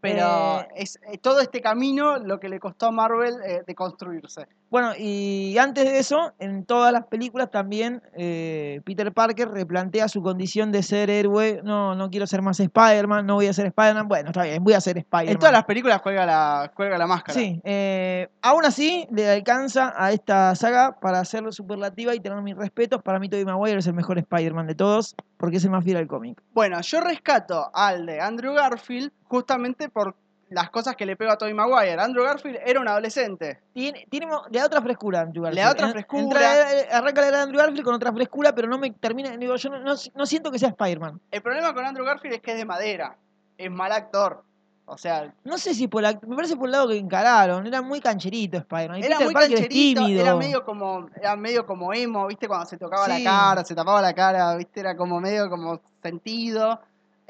[0.00, 3.74] Pero Eh, es eh, todo este camino lo que le costó a Marvel eh, de
[3.74, 4.46] construirse.
[4.70, 10.22] Bueno, y antes de eso, en todas las películas también eh, Peter Parker replantea su
[10.22, 11.62] condición de ser héroe.
[11.64, 14.08] No, no quiero ser más Spider-Man, no voy a ser Spider-Man.
[14.08, 15.32] Bueno, está bien, voy a ser Spider-Man.
[15.32, 17.38] En todas las películas juega la, juega la máscara.
[17.38, 22.56] Sí, eh, aún así le alcanza a esta saga para hacerlo superlativa y tener mis
[22.56, 23.02] respetos.
[23.02, 25.96] Para mí Tobey Maguire es el mejor Spider-Man de todos porque es el más fiel
[25.96, 26.42] al cómic.
[26.52, 30.14] Bueno, yo rescato al de Andrew Garfield justamente por
[30.50, 32.00] las cosas que le pego a Tobey Maguire.
[32.00, 33.60] Andrew Garfield era un adolescente.
[33.72, 35.64] Tiene, tiene, le da otra frescura a Andrew Le Garfield.
[35.66, 36.22] da otra En- frescura.
[36.22, 39.36] entra- eh, arranca la era de Andrew Garfield con otra frescura, pero no me termina.
[39.36, 41.20] Digo, yo no, no- no siento que sea Spider-Man.
[41.30, 43.16] El problema con Andrew Garfield es que es de madera.
[43.56, 44.44] Es mal actor.
[44.90, 47.66] O sea, No sé si por la, me parece por el lado que encararon.
[47.66, 48.98] Era muy cancherito Spider-Man.
[49.04, 50.22] era Peter muy Parker cancherito, tímido.
[50.22, 52.48] era medio como era medio como emo, ¿viste?
[52.48, 53.22] Cuando se tocaba Sí.
[53.22, 54.80] la cara, se tapaba la cara, ¿viste?
[54.80, 56.80] Era como medio como sentido.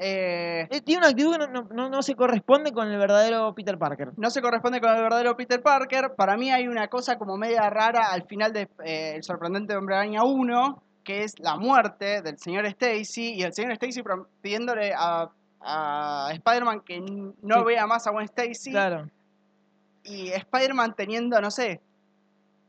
[0.01, 3.77] Eh, Eh, Tiene una actitud que no, no- no- se corresponde con el verdadero Peter
[3.77, 4.11] Parker.
[4.15, 6.15] no se corresponde con el verdadero Peter Parker.
[6.15, 9.95] Para mí hay una cosa como media rara al final de eh, El sorprendente Hombre
[9.97, 14.01] Araña 1, que es la muerte del señor Stacy y el señor Stacy
[14.41, 15.29] pidiéndole a,
[15.59, 17.63] a Spider-Man que no Sí.
[17.65, 19.09] vea más a Gwen Stacy Claro.
[20.03, 21.81] y Spider-Man teniendo, no sé,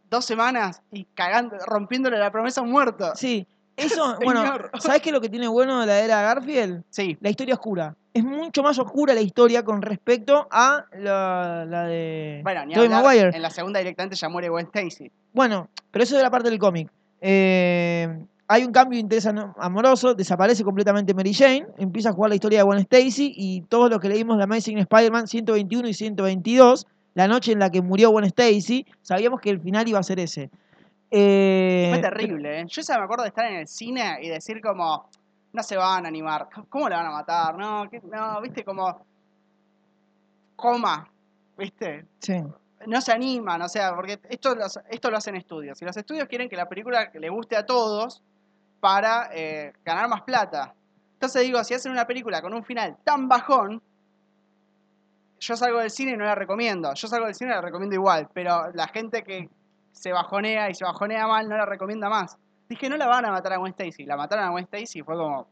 [0.09, 3.13] dos semanas y cagando, rompiéndole la promesa a un muerto.
[3.15, 3.47] Sí,
[3.85, 4.43] eso, bueno.
[4.79, 6.85] ¿sabes qué es lo que tiene bueno de la era Garfield?
[6.91, 7.97] Sí, La historia oscura.
[8.13, 12.87] Es mucho más oscura la historia con respecto a la, la de bueno, ni Tobey
[12.87, 13.31] hablar, Maguire.
[13.37, 15.13] en la segunda directamente ya muere Gwen Stacy.
[15.33, 16.91] Bueno, pero eso es de la parte del cómic.
[17.21, 18.09] Eh,
[18.49, 19.29] hay un cambio de interés
[19.59, 23.89] amoroso, desaparece completamente Mary Jane, empieza a jugar la historia de Gwen Stacy y todos
[23.89, 28.11] los que leímos de Amazing Spider-Man 121 y 122, la noche en la que murió
[28.11, 30.51] Gwen Stacy, sabíamos que el final iba a ser ese.
[31.11, 32.65] Eh, Fue terrible, ¿eh?
[32.69, 35.09] Yo ya me acuerdo de estar en el cine y decir como,
[35.53, 37.57] no se van a animar, ¿cómo le van a matar?
[37.59, 38.01] No, ¿qué?
[38.05, 39.05] no, viste, como,
[40.57, 41.09] coma,
[41.57, 42.43] viste, Sí,
[42.87, 45.81] no se animan, o sea, porque esto, lo- esto lo hacen estudios.
[45.83, 48.23] Y los estudios quieren que la película le guste a todos
[48.81, 50.75] para eh, ganar más plata.
[51.15, 53.83] Entonces digo, si hacen una película con un final tan bajón,
[55.39, 56.93] yo salgo del cine y no la recomiendo.
[56.95, 59.49] Yo salgo del cine y la recomiendo igual, pero la gente que
[59.93, 62.39] se bajonea y se bajonea mal no la recomienda más.
[62.69, 64.05] Dije, no la van a matar a Gwen Stacy.
[64.05, 65.47] La mataron a Gwen Stacy y fue como,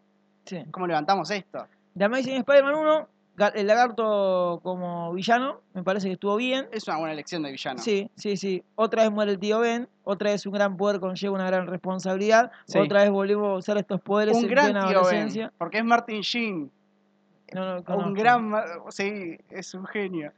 [0.45, 0.65] sí.
[0.71, 1.67] ¿cómo levantamos esto?
[1.95, 6.67] De Amazing Spider-Man 1, Ga- el lagarto como villano, me parece que estuvo bien.
[6.73, 7.79] Es una buena elección de villano.
[7.81, 8.63] Sí, sí, sí.
[8.75, 12.51] Otra vez muere el tío Ben, otra vez un gran poder conlleva una gran responsabilidad,
[12.67, 12.79] Sí.
[12.79, 15.47] otra vez volvemos a usar estos poderes un en gran plena tío adolescencia.
[15.47, 16.71] Ben, porque es Martin Sheen.
[17.55, 18.53] No, no Un gran,
[18.91, 20.33] sí, es un genio.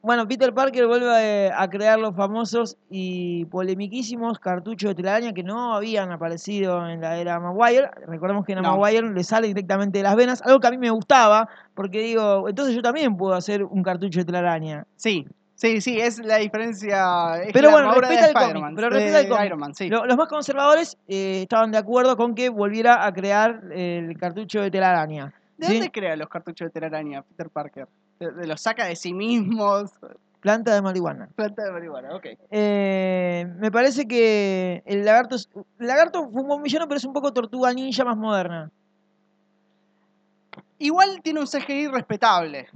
[0.00, 5.42] Bueno, Peter Parker vuelve a, a crear los famosos y polemiquísimos cartuchos de telaraña que
[5.42, 7.90] no habían aparecido en la era Maguire.
[8.06, 8.76] Recordemos que en No.
[8.78, 12.48] Maguire le sale directamente de las venas, algo que a mí me gustaba, porque digo,
[12.48, 14.86] entonces yo también puedo hacer un cartucho de telaraña.
[14.94, 15.26] Sí,
[15.56, 17.42] sí, sí, es la diferencia.
[17.42, 19.46] es Pero la bueno, respeta el cómic, Spider-Man, pero respeta el cómic.
[19.46, 19.88] Iron Man, sí.
[19.88, 24.60] Lo- los más conservadores eh, estaban de acuerdo con que volviera a crear el cartucho
[24.60, 25.34] de telaraña.
[25.56, 25.72] ¿De ¿sí?
[25.74, 27.88] dónde crea los cartuchos de telaraña, Peter Parker?
[28.20, 29.90] Los saca de sí mismos.
[30.40, 31.28] Planta de marihuana.
[31.34, 32.26] Planta de marihuana, ok.
[32.50, 35.48] Eh, me parece que el lagarto, es-
[35.80, 38.70] el lagarto fue un villano, pero es un poco tortuga ninja más moderna.
[40.78, 42.68] Igual tiene un CGI respetable.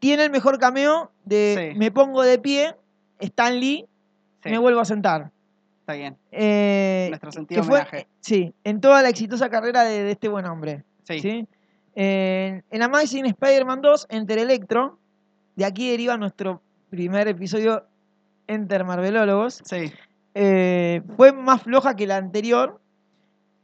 [0.00, 1.78] Tiene el mejor cameo de Sí.
[1.78, 2.74] me pongo de pie,
[3.20, 3.86] Stan Lee,
[4.42, 5.30] Sí, me vuelvo a sentar.
[5.80, 6.16] está bien.
[6.32, 8.08] Eh, Nuestro sentido que fue, homenaje.
[8.20, 10.82] sí, en toda la exitosa carrera de, de este buen hombre.
[11.04, 11.20] Sí.
[11.20, 11.46] ¿sí?
[11.94, 14.98] Eh, en Amazing Spider-Man 2, Enter Electro,
[15.56, 17.84] de aquí deriva nuestro primer episodio
[18.46, 19.60] Enter Marvelólogos.
[19.64, 19.92] Sí.
[20.34, 22.80] Eh, fue más floja que la anterior.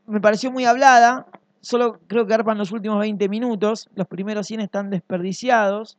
[0.07, 1.27] Me pareció muy hablada.
[1.61, 3.89] Solo creo que arpan los últimos 20 minutos.
[3.95, 5.99] Los primeros 100 están desperdiciados.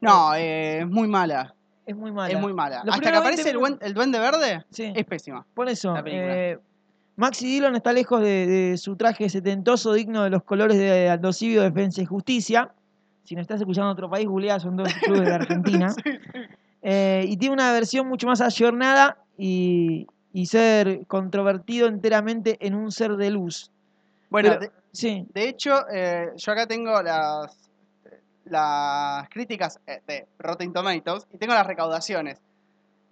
[0.00, 1.54] No, eh, es muy mala.
[1.86, 2.34] Es muy mala.
[2.34, 2.82] Es muy mala.
[2.84, 5.46] Los Hasta que aparece 20 el, duende verde, Sí, es pésima.
[5.54, 5.94] por eso.
[5.94, 6.60] la película.
[7.16, 11.32] Maxi Dillon está lejos de, de su traje setentoso, digno de los colores de Aldo
[11.32, 12.72] Civio, Defensa y Justicia.
[13.24, 15.94] Si nos estás escuchando en otro país, googleá, son dos clubes de Argentina.
[16.84, 22.90] Eh, y tiene una versión mucho más ayornada y, y ser controvertido enteramente en un
[22.90, 23.70] ser de luz.
[24.30, 27.56] Bueno, Pero- de, Sí, de hecho, eh, yo acá tengo las,
[28.46, 32.40] las críticas eh, de Rotten Tomatoes y tengo las recaudaciones.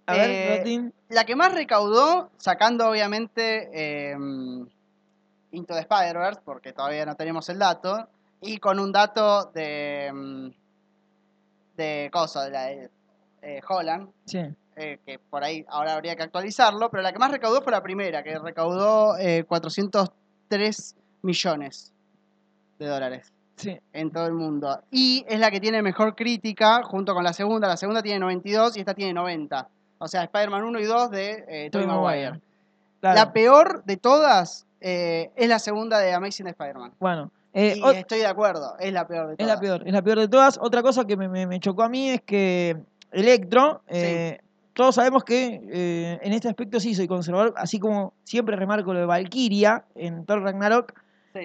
[0.05, 0.91] A ver, Eh.
[1.09, 4.15] La que más recaudó, sacando obviamente eh,
[5.51, 8.07] Into the Spider-Verse, porque todavía no tenemos el dato,
[8.41, 10.09] y con un dato de.
[10.13, 10.49] mm,
[11.77, 12.89] de cosa, de la de
[13.41, 14.39] eh, Holland, Sí.
[14.75, 17.81] eh, que por ahí ahora habría que actualizarlo, pero la que más recaudó fue la
[17.81, 21.91] primera, que recaudó eh, 403 millones
[22.79, 24.81] de dólares Sí, en todo el mundo.
[24.91, 27.67] Y es la que tiene mejor crítica junto con la segunda.
[27.67, 29.69] La segunda tiene 92 y esta tiene 90.
[30.01, 32.39] O sea, Spider-Man 1 y 2 de eh, Tobey Maguire.
[32.99, 33.15] Claro.
[33.15, 36.93] La peor de todas eh, es la segunda de Amazing Spider-Man.
[36.99, 39.55] Bueno, eh, y estoy de acuerdo, es la peor de es todas.
[39.55, 40.57] la peor, es la peor de todas.
[40.61, 42.77] Otra cosa que me, me- me chocó a mí es que
[43.11, 44.39] Electro, eh,
[44.73, 49.05] todos sabemos que en este aspecto sí soy conservador, así como siempre remarco lo de
[49.05, 50.93] Valkyria en Thor Ragnarok,
[51.33, 51.39] Sí,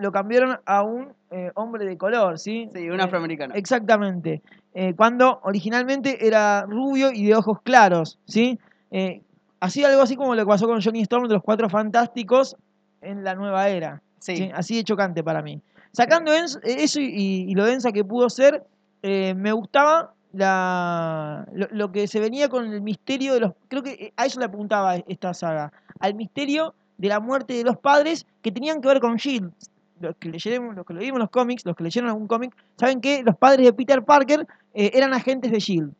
[0.00, 2.68] lo cambiaron a un eh, hombre de color, ¿sí?
[2.74, 3.54] sí, un Eh, afroamericano.
[3.54, 4.42] Exactamente.
[4.74, 8.58] Eh, cuando originalmente era rubio y de ojos claros, ¿sí?
[8.90, 9.22] Eh,
[9.60, 12.56] así algo así como lo que pasó con Johnny Storm de los Cuatro Fantásticos
[13.00, 14.02] en la nueva era.
[14.18, 14.50] Sí, ¿sí?
[14.54, 15.60] Así de chocante para mí.
[15.92, 16.60] Sacando eso
[17.00, 18.62] y, y lo densa que pudo ser,
[19.02, 23.52] eh, me gustaba la, lo, lo que se venía con el misterio de los...
[23.68, 25.72] Creo que eh, a eso le apuntaba esta saga.
[26.00, 29.52] Al misterio de la muerte de los padres que tenían que ver con Shield.
[30.00, 32.54] Los que leyeron, los que lo vimos en los cómics, los que leyeron algún cómic,
[32.78, 35.92] saben que los padres de Peter Parker eh, eran agentes de Shield.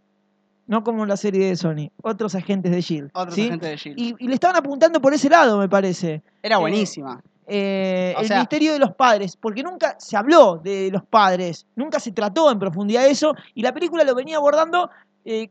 [0.66, 3.10] No como en la serie de Sony, otros agentes de Shield.
[3.14, 3.46] otro ¿sí?
[3.46, 4.16] agente de S.H.I.E.L.D.
[4.18, 6.22] Y, y le estaban apuntando por ese lado, me parece.
[6.42, 7.22] Era eh, buenísima.
[7.46, 11.66] Eh, O el sea- misterio de los padres, porque nunca se habló de los padres,
[11.76, 14.90] nunca se trató en profundidad eso, y la película lo venía abordando
[15.24, 15.48] eh,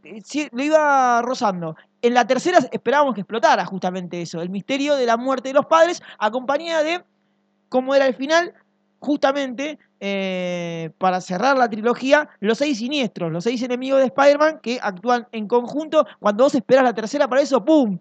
[0.52, 1.76] lo iba rozando.
[2.06, 5.66] En la tercera esperábamos que explotara justamente eso, el misterio de la muerte de los
[5.66, 7.04] padres, acompañada de
[7.70, 8.54] cómo era el final,
[9.00, 14.80] justamente eh, para cerrar la trilogía, los seis siniestros, los seis enemigos de Spider-Man que
[14.82, 16.06] actúan en conjunto.
[16.20, 17.98] Cuando vos esperas la tercera para eso, ¡pum!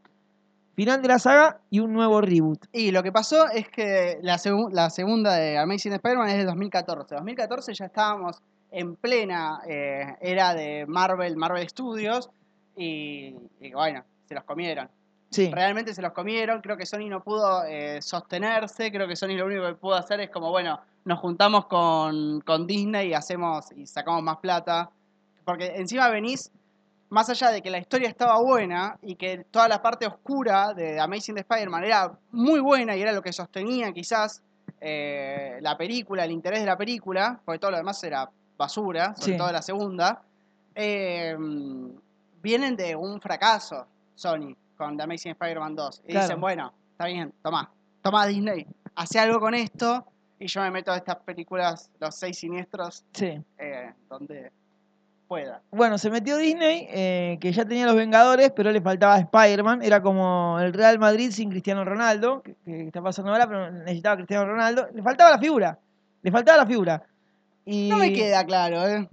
[0.74, 2.66] Final de la saga y un nuevo reboot.
[2.72, 6.44] Y lo que pasó es que la, segu- la segunda de Amazing Spider-Man es de
[6.44, 7.14] 2014.
[7.14, 12.28] 2014 ya estábamos en plena eh, era de Marvel, Marvel Studios,
[12.76, 14.88] y, y bueno, se los comieron.
[15.30, 15.50] Sí.
[15.52, 19.46] Realmente se los comieron, creo que Sony no pudo eh, sostenerse, creo que Sony lo
[19.46, 23.86] único que pudo hacer es como, bueno, nos juntamos con, con Disney y hacemos y
[23.86, 24.90] sacamos más plata.
[25.44, 26.52] Porque encima venís,
[27.10, 31.00] más allá de que la historia estaba buena y que toda la parte oscura de
[31.00, 34.40] Amazing Spider-Man era muy buena y era lo que sostenía quizás
[34.80, 39.32] eh, la película, el interés de la película, porque todo lo demás era basura, sobre
[39.32, 39.38] Sí.
[39.38, 40.22] todo la segunda,
[40.76, 41.36] eh,
[42.44, 46.02] vienen de un fracaso Sony con The Amazing Spider-Man 2.
[46.04, 46.26] Y Claro.
[46.26, 47.70] dicen, bueno, está bien, toma,
[48.02, 50.04] toma Disney, hace algo con esto
[50.38, 53.40] y yo me meto a estas películas, los seis siniestros, Sí.
[53.58, 54.52] eh, donde
[55.26, 55.62] pueda.
[55.70, 59.82] Bueno, se metió Disney, eh, que ya tenía los Vengadores, pero le faltaba Spider-Man.
[59.82, 64.16] Era como el Real Madrid sin Cristiano Ronaldo, que, que está pasando ahora, pero necesitaba
[64.16, 64.86] Cristiano Ronaldo.
[64.92, 65.78] Le faltaba la figura.
[66.22, 67.02] Le faltaba la figura.
[67.64, 67.88] Y...
[67.88, 69.08] No me queda claro, ¿eh?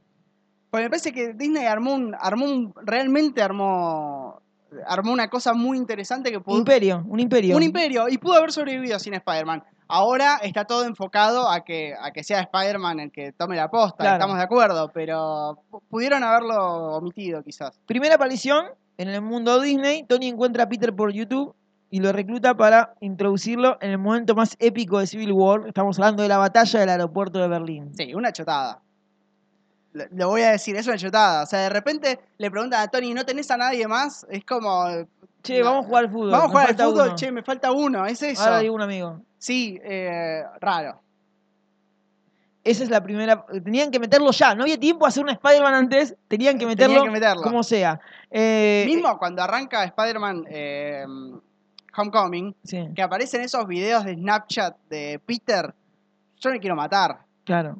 [0.71, 4.41] Porque me parece que Disney armó un, armó un- realmente armó,
[4.87, 7.55] armó una cosa muy interesante que pudo, Imperio, un imperio.
[7.57, 9.63] un imperio y pudo haber sobrevivido sin Spider-Man.
[9.89, 13.97] Ahora está todo enfocado a que, a que sea Spider-Man el que tome la posta,
[13.97, 14.15] Claro.
[14.15, 17.77] estamos de acuerdo, pero pu- pudieron haberlo omitido quizás.
[17.85, 18.67] Primera aparición
[18.97, 20.03] en el mundo Disney.
[20.03, 21.53] Tony encuentra a Peter por YouTube
[21.89, 25.63] y lo recluta para introducirlo en el momento más épico de Civil War.
[25.67, 27.91] Estamos hablando de la batalla del aeropuerto de Berlín.
[27.97, 28.79] Sí, una chotada.
[29.93, 31.43] Lo, lo voy a decir, es una chotada.
[31.43, 34.25] O sea, de repente le preguntan a Tony, ¿no tenés a nadie más?
[34.29, 34.85] Es como,
[35.43, 35.65] Che, No.
[35.65, 36.31] vamos a jugar al fútbol.
[36.31, 37.15] vamos a jugar al fútbol, uno.
[37.15, 38.41] che, me falta uno, es eso.
[38.43, 39.21] Ahora digo un amigo.
[39.37, 41.01] Sí, eh, raro.
[42.63, 43.43] Esa es la primera.
[43.63, 44.53] Tenían que meterlo ya.
[44.53, 46.15] No había tiempo a hacer un Spider-Man antes.
[46.27, 47.41] Tenían que meterlo, Tenían que meterlo.
[47.41, 47.99] como sea.
[48.29, 51.03] Eh, Mismo cuando arranca Spider-Man eh,
[51.97, 55.73] Homecoming, Sí, que aparecen esos videos de Snapchat de Peter,
[56.39, 57.25] yo me quiero matar.
[57.43, 57.79] claro.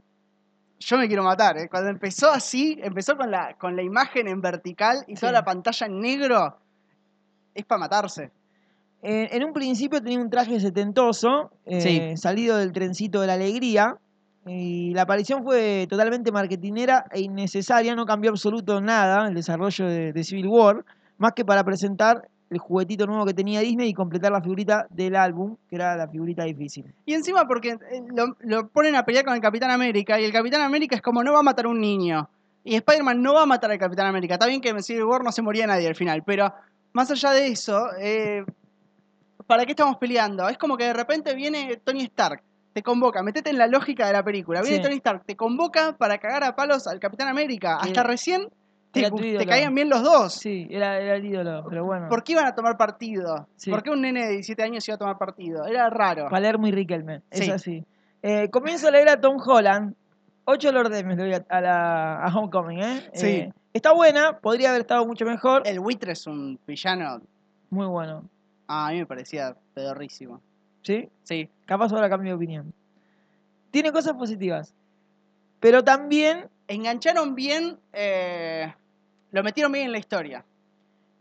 [0.84, 1.58] Yo me quiero matar.
[1.58, 1.68] eh.
[1.70, 5.86] Cuando empezó así, empezó con la, con la imagen en vertical y toda la pantalla
[5.88, 6.58] en negro,
[7.54, 8.32] es para matarse.
[9.04, 12.18] Eh, en un principio tenía un traje setentoso, eh, Sí.
[12.18, 13.96] salido del trencito de la alegría.
[14.48, 20.14] Y la aparición fue totalmente marketinera e innecesaria, no cambió absoluto nada el desarrollo de,
[20.14, 20.84] de Civil War,
[21.20, 25.16] más que para presentar el juguetito nuevo que tenía Disney y completar la figurita del
[25.16, 26.93] álbum, que era la figurita difícil.
[27.06, 30.34] Y encima porque eh, lo, lo ponen a pelear con el Capitán América y el
[30.34, 32.30] Capitán América es como no va a matar a un niño.
[32.64, 34.36] Y Spider-Man no va a matar al Capitán América.
[34.36, 36.54] Está bien que en Civil War no se moría nadie al final, pero
[36.93, 38.43] más allá de eso, eh,
[39.47, 40.47] ¿para qué estamos peleando?
[40.49, 42.43] Es como que de repente viene Tony Stark,
[42.74, 44.62] te convoca, metete en la lógica de la película.
[44.62, 44.84] Viene Sí.
[44.84, 47.78] Tony Stark, te convoca para cagar a palos al Capitán América.
[47.78, 48.49] Hasta recién
[48.92, 50.34] te, caían bien los dos.
[50.34, 52.10] Sí, era, era el ídolo, pero bueno.
[52.10, 53.48] ¿Por qué iban a tomar partido?
[53.56, 53.70] Sí.
[53.72, 55.66] ¿Por qué un nene de 17 años iba a tomar partido?
[55.66, 56.30] Era raro.
[56.30, 57.52] Palermo y Riquelme, es Sí.
[57.52, 57.86] así.
[58.22, 59.96] Eh, comienza la era Tom Holland.
[60.46, 63.10] Ocho Lord le doy a, a la, a Homecoming, ¿eh?
[63.14, 63.28] Sí.
[63.28, 65.62] Eh, Está buena, podría haber estado mucho mejor.
[65.66, 67.22] El buitre es un villano.
[67.70, 68.26] Muy bueno.
[68.68, 70.42] Ah, a mí me parecía pedorrísimo.
[70.82, 71.08] ¿Sí?
[71.24, 71.48] Sí.
[71.66, 72.74] Capaz ahora cambio de opinión.
[73.72, 74.74] Tiene cosas positivas.
[75.62, 77.78] Pero también, Engancharon bien.
[77.94, 78.74] eh,
[79.32, 80.46] lo metieron bien en la historia.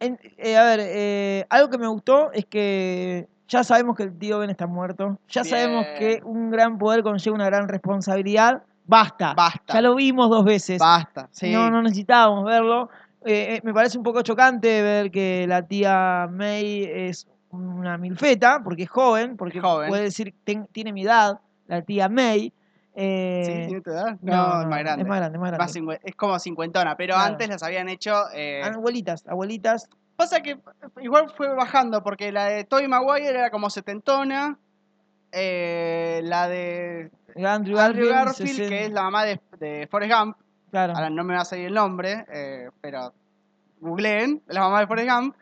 [0.02, 4.16] en- eh, a ver, eh, algo que me gustó es que ya sabemos que el
[4.18, 5.18] tío Ben está muerto.
[5.28, 5.54] Ya Bien.
[5.54, 8.62] sabemos que un gran poder conlleva una gran responsabilidad.
[8.86, 9.34] Basta.
[9.34, 9.74] Basta.
[9.74, 10.78] Ya lo vimos dos veces.
[10.78, 11.28] Basta.
[11.32, 11.52] Sí.
[11.52, 12.88] No, no necesitábamos verlo.
[13.26, 18.62] Eh, eh, me parece un poco chocante ver que la tía May es una milfeta,
[18.64, 19.90] porque es joven, porque joven.
[19.90, 22.54] puede decir, "Ten- tiene mi edad, la tía May.
[22.94, 23.66] Eh, ¿Sí?
[23.68, 24.16] ¿Tiene tu edad?
[24.20, 25.02] No, es más grande.
[25.02, 25.80] Es más grande, es más grande.
[25.82, 27.30] Más es como cincuentona, pero Claro.
[27.32, 28.14] antes las habían hecho.
[28.34, 29.88] eh, Abuelitas, abuelitas.
[30.16, 30.58] Pasa que
[31.00, 34.58] igual fue bajando, porque la de Tobey Maguire era como setentona.
[35.32, 40.36] eh, la de Andrew Andrew Garfield, que es la mamá de, de Forrest Gump.
[40.72, 40.92] Claro.
[40.94, 43.12] Ahora no me va a salir el nombre, eh, pero
[43.80, 45.36] googleen, la mamá de Forrest Gump.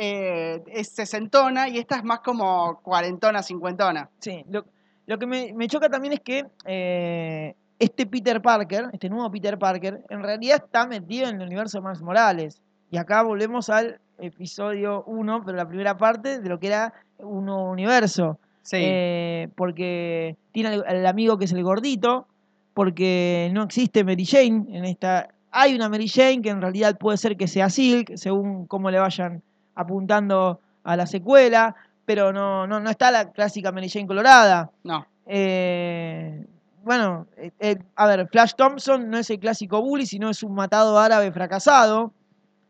[0.00, 4.08] eh, es sesentona y esta es más como cuarentona, cincuentona.
[4.20, 4.64] Sí, lo,
[5.08, 9.58] lo que me, me choca también es que eh, este Peter Parker, este nuevo Peter
[9.58, 12.60] Parker, en realidad está metido en el universo de Miles Morales.
[12.90, 17.46] Y acá volvemos al episodio 1, pero la primera parte de lo que era un
[17.46, 18.38] nuevo universo.
[18.60, 18.76] Sí.
[18.82, 22.26] Eh, porque tiene el amigo que es el gordito,
[22.74, 27.16] porque no existe Mary Jane en esta Hay una Mary Jane que en realidad puede
[27.16, 29.42] ser que sea Silk, según cómo le vayan
[29.74, 31.76] apuntando a la secuela,
[32.08, 34.70] pero no, no, no está la clásica Mary Jane colorada.
[34.82, 35.06] No.
[35.26, 36.42] Eh,
[36.82, 40.54] bueno, eh, eh, a ver, Flash Thompson no es el clásico bully, sino es un
[40.54, 42.14] matado árabe fracasado,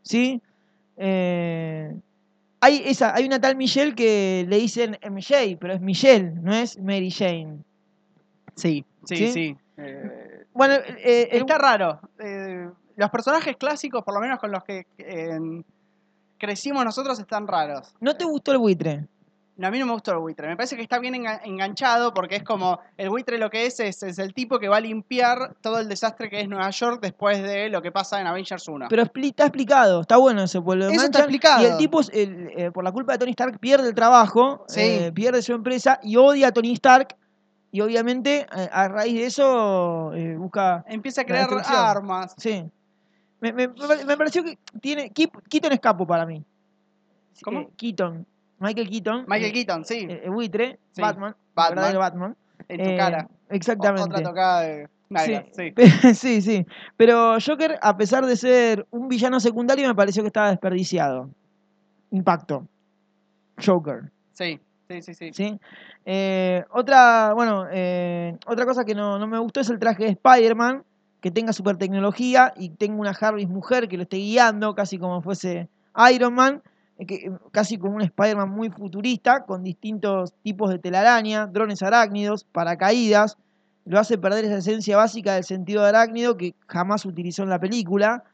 [0.03, 0.43] ¿sí?
[0.97, 1.97] Eh,
[2.59, 6.77] hay, esa, hay una tal Michelle que le dicen MJ, pero es Michelle, no es
[6.81, 7.59] Mary Jane.
[8.57, 9.29] Sí, sí, ¿Sí?
[9.33, 9.57] sí.
[9.77, 12.01] Eh, Bueno, eh, el- está raro.
[12.19, 15.39] Eh, los personajes clásicos, por lo menos con los que eh,
[16.39, 17.95] crecimos nosotros, están raros.
[18.01, 19.07] ¿no te gustó el buitre?
[19.59, 20.47] No, a mí no me gustó el buitre.
[20.47, 23.81] Me parece que está bien enga- enganchado porque es como el buitre lo que es,
[23.81, 27.01] es es el tipo que va a limpiar todo el desastre que es Nueva York
[27.03, 28.87] después de lo que pasa en Avengers 1.
[28.89, 31.63] Pero está explicado, está bueno eso, pues lo Eso está explicado.
[31.63, 34.81] Y el tipo, el- eh, por la culpa de Tony Stark, pierde el trabajo, Sí.
[34.81, 37.17] eh, pierde su empresa y odia a Tony Stark.
[37.73, 42.33] Y obviamente, eh, a raíz de eso, busca Empieza a crear armas.
[42.39, 42.65] Sí.
[43.41, 43.69] Me, me-
[44.17, 45.11] pareció que tiene.
[45.13, 46.45] Keaton es capo para mí.
[47.43, 47.71] ¿Cómo?
[47.77, 48.25] Keaton.
[48.59, 49.25] Michael Keaton.
[49.29, 50.79] Michael eh, Keaton, sí, eh, el buitre.
[50.93, 51.01] Sí.
[51.01, 51.31] Batman.
[51.31, 51.75] el Batman.
[51.75, 52.37] verdadero Batman.
[52.69, 53.29] en tu Eh, cara.
[53.51, 54.03] Exactamente.
[54.03, 55.73] Otra tocada de nalgas, sí.
[56.15, 56.67] sí, sí.
[56.97, 61.31] Pero Joker, a pesar de ser un villano secundario, me pareció que estaba desperdiciado.
[62.11, 62.67] Impacto.
[63.65, 64.11] Joker.
[64.33, 65.33] Sí, sí, sí, sí.
[65.33, 65.61] ¿sí?
[66.05, 70.11] Eh, otra, bueno, eh, otra cosa que no, no me gustó es el traje de
[70.11, 70.85] Spider-Man,
[71.21, 75.21] que tenga super tecnología y tenga una Jarvis mujer que lo esté guiando, casi como
[75.21, 75.69] fuese
[76.13, 76.78] Iron Man, eh, eh,
[77.53, 83.37] casi como un Spider-Man muy futurista, con distintos tipos de telaraña, drones arácnidos, paracaídas,
[83.85, 87.59] lo hace perder esa esencia básica del sentido de arácnido que jamás utilizó en la
[87.59, 88.25] película.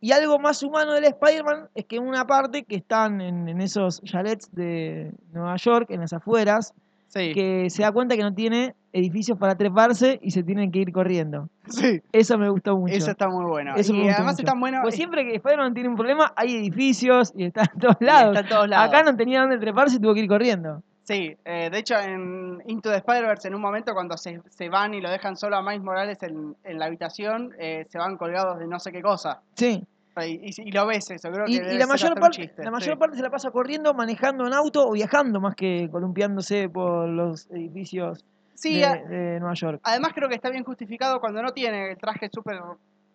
[0.00, 3.60] Y algo más humano del Spider-Man es que en una parte que están en, en
[3.60, 6.74] esos chalets de Nueva York, en las afueras,
[7.18, 10.78] Sí, que se da cuenta que no tiene edificios para treparse y se tienen que
[10.78, 11.48] ir corriendo.
[11.66, 12.00] sí.
[12.12, 12.94] Eso me gustó mucho.
[12.94, 13.74] Eso está muy bueno.
[13.76, 14.80] Eso y además está bueno.
[14.82, 18.36] Pues siempre que Spider-Man tiene un problema, hay edificios y está en todos lados.
[18.36, 18.88] Está en todos lados.
[18.88, 20.82] Acá no tenía dónde treparse y tuvo que ir corriendo.
[21.02, 24.92] Sí, eh, de hecho en Into the Spider-Verse en un momento cuando se, se van
[24.92, 28.58] y lo dejan solo a Miles Morales en, en la habitación, eh, se van colgados
[28.58, 29.40] de no sé qué cosa.
[29.54, 29.86] Sí.
[30.26, 32.70] Y, y- y lo ves eso, creo que Y, y la mayor, parte, chiste, la
[32.70, 32.98] mayor sí.
[32.98, 37.48] parte se la pasa corriendo, manejando en auto o viajando más que columpiándose por los
[37.50, 39.80] edificios Sí, de, Nueva York.
[39.84, 42.58] además creo que está bien justificado cuando no tiene el traje súper...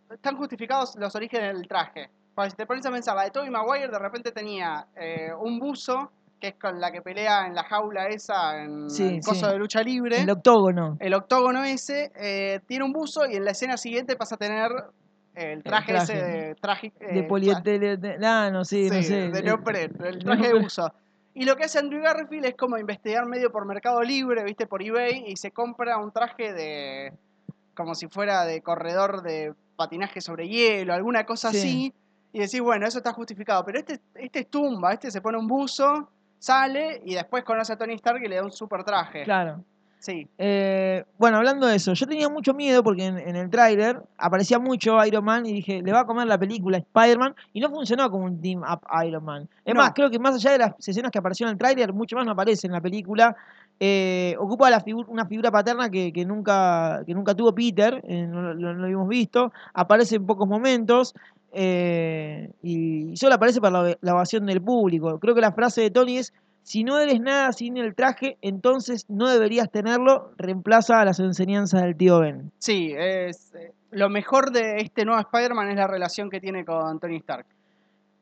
[0.09, 2.09] Están justificados los orígenes del traje.
[2.35, 5.59] Porque si te pones a pensar, la de Tobey Maguire de repente tenía eh, un
[5.59, 9.45] buzo, que es con la que pelea en la jaula esa, en Sí, el coso
[9.47, 9.51] sí.
[9.51, 10.21] de lucha libre.
[10.21, 10.97] El octógono.
[10.99, 14.69] el octógono ese eh, tiene un buzo y en la escena siguiente pasa a tener
[15.35, 16.13] el traje, traje.
[16.13, 19.29] ese de traje eh, de polietileno, sí, no sí, sé.
[19.29, 20.91] de neopreno, el traje de buzo.
[21.35, 24.83] Y lo que hace Andrew Garfield es como investigar medio por Mercado Libre, viste, por
[24.83, 27.13] eBay, y se compra un traje de.
[27.73, 31.57] como si fuera de corredor de patinaje sobre hielo, alguna cosa Sí.
[31.57, 31.93] así.
[32.33, 33.63] Y decís, bueno, eso está justificado.
[33.65, 36.09] Pero este, este es tumba, este se pone un buzo,
[36.39, 39.23] sale y después conoce a Tony Stark y le da un super traje.
[39.23, 39.63] Claro.
[40.03, 44.01] Sí, Eh, bueno, hablando de eso, yo tenía mucho miedo porque en, en el tráiler
[44.17, 47.69] aparecía mucho Iron Man y dije, le va a comer la película Spider-Man y no
[47.69, 49.47] funcionó como un Team Up Iron Man.
[49.63, 49.79] Es No.
[49.79, 52.25] más, creo que más allá de las escenas que aparecieron en el tráiler, mucho más
[52.25, 53.33] no aparece en la película.
[53.79, 58.27] Eh, ocupa la figu- una figura paterna que, que nunca, que nunca tuvo Peter, eh,
[58.27, 61.13] no, lo- lo habíamos visto, aparece en pocos momentos.
[61.53, 65.17] eh, y, y solo aparece para la, la ovación del público.
[65.19, 66.33] Creo que la frase de Tony es
[66.63, 70.31] si no eres nada sin el traje, entonces no deberías tenerlo.
[70.37, 72.51] Reemplaza a las enseñanzas del tío Ben.
[72.59, 76.99] sí, es, eh, lo mejor de este nuevo Spider-Man es la relación que tiene con
[76.99, 77.45] Tony Stark.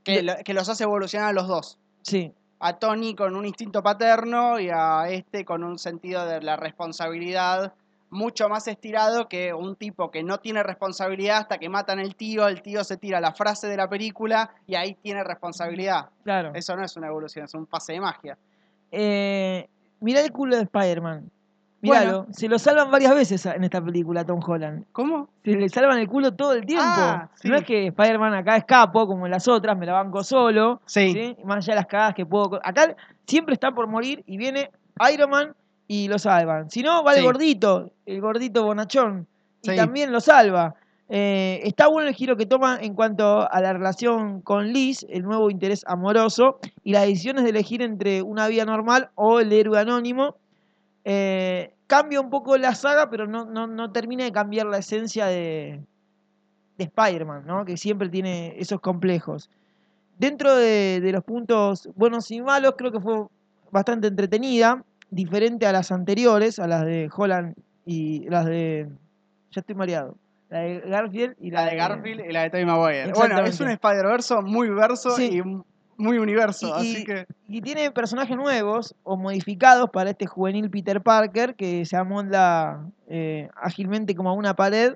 [0.03, 1.77] Que, lo- que los hace evolucionar a los dos.
[2.01, 6.57] Sí, a Tony con un instinto paterno y a este con un sentido de la
[6.57, 7.73] responsabilidad
[8.12, 12.47] mucho más estirado que un tipo que no tiene responsabilidad hasta que matan al tío,
[12.47, 16.09] el tío se tira la frase de la película y ahí tiene responsabilidad.
[16.24, 16.51] claro.
[16.53, 18.38] Eso no es una evolución, es un pase de magia.
[18.91, 19.68] Eh,
[20.01, 21.32] mirá el culo de Spider-Man.
[21.82, 22.28] Míralo.
[22.32, 24.86] Se lo salvan varias veces en esta película, Tom Holland.
[24.91, 25.30] ¿Cómo?
[25.43, 26.86] Se le salvan el culo todo el tiempo.
[26.86, 27.47] Ah, sí.
[27.47, 30.82] No es que Spider-Man acá es capo, como en las otras, me la banco solo.
[30.86, 31.14] Sí.
[31.14, 31.38] ¿sí?
[31.43, 32.59] Más allá de las cagadas que puedo.
[32.64, 32.95] Acá
[33.26, 34.70] siempre está por morir y viene
[35.12, 35.55] Iron Man
[35.91, 36.69] y lo salvan.
[36.69, 37.25] Si no, va el Sí.
[37.25, 39.27] gordito, el gordito bonachón.
[39.61, 39.75] Y Sí.
[39.75, 40.73] también lo salva.
[41.09, 45.23] Eh, está bueno el giro que toma en cuanto a la relación con Liz, el
[45.23, 49.77] nuevo interés amoroso y las decisiones de elegir entre una vida normal o el héroe
[49.79, 50.37] anónimo.
[51.03, 55.25] Eh, cambia un poco la saga, pero no, no, no termina de cambiar la esencia
[55.25, 55.81] de,
[56.77, 57.65] de Spider-Man, ¿no?
[57.65, 59.49] que siempre tiene esos complejos.
[60.17, 63.25] Dentro de, de los puntos buenos y malos, creo que fue
[63.71, 67.53] bastante entretenida, diferente a las anteriores, a las de Holland
[67.86, 68.89] y las de...
[69.51, 70.18] Ya estoy mareado.
[70.49, 73.12] La de Garfield y La de Garfield y la de Tobey Maguire.
[73.14, 75.39] Bueno, es un Spider-Verse muy verso Sí.
[75.39, 75.43] y
[76.01, 77.26] muy universo, Y- así que...
[77.47, 83.49] Y tiene personajes nuevos o modificados para este juvenil Peter Parker que se amolda eh,
[83.55, 84.95] ágilmente como a una pared,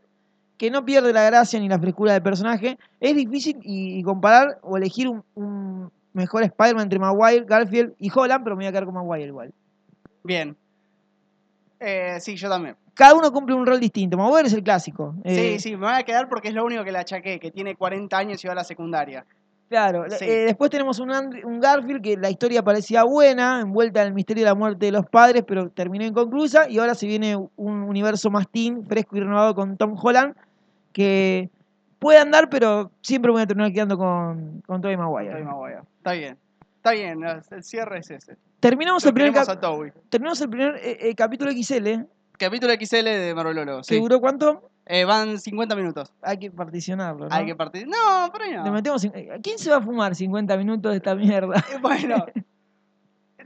[0.57, 2.77] que no pierde la gracia ni la frescura del personaje.
[3.01, 8.09] Es difícil y, y comparar o elegir un, un mejor Spider-Man entre Maguire, Garfield y
[8.13, 9.53] Holland, pero me voy a quedar con Maguire igual.
[10.25, 10.57] Bien.
[11.79, 12.75] Eh, sí, yo también.
[12.95, 14.17] Cada uno cumple un rol distinto.
[14.17, 15.13] Maguire es el clásico.
[15.23, 17.51] sí, Eh, sí, me voy a quedar porque es lo único que le achaqué, que
[17.51, 19.25] tiene 40 años y va a la secundaria.
[19.69, 20.25] Claro, Sí.
[20.25, 21.11] eh, después tenemos un,
[21.43, 24.91] un Garfield que la historia parecía buena, envuelta en el misterio de la muerte de
[24.91, 26.69] los padres, pero terminó inconclusa.
[26.69, 30.35] Y ahora se viene un universo más teen, fresco y renovado con Tom Holland,
[30.93, 31.49] que
[31.99, 35.31] puede andar, pero siempre voy a terminar quedando con, con Tobey Maguire.
[35.31, 35.79] Tobey Maguire.
[35.97, 36.37] Está bien.
[36.77, 38.37] Está bien, el cierre es ese.
[38.59, 39.91] Terminamos, Lo el primer, a Toby.
[40.09, 42.05] terminamos el primer eh, eh, capítulo XL,
[42.37, 43.99] Capítulo XL de Marololo, que sí.
[43.99, 44.69] duró cuánto?
[44.87, 46.13] Eh, van 50 minutos.
[46.21, 47.33] Hay que particionarlo, ¿no?
[47.35, 47.87] Hay que partir.
[47.87, 48.71] No, por ahí Le no.
[48.71, 51.57] metemos cin- eh, ¿Quién se va a fumar 50 minutos de esta mierda?
[51.71, 52.25] Eh, Bueno,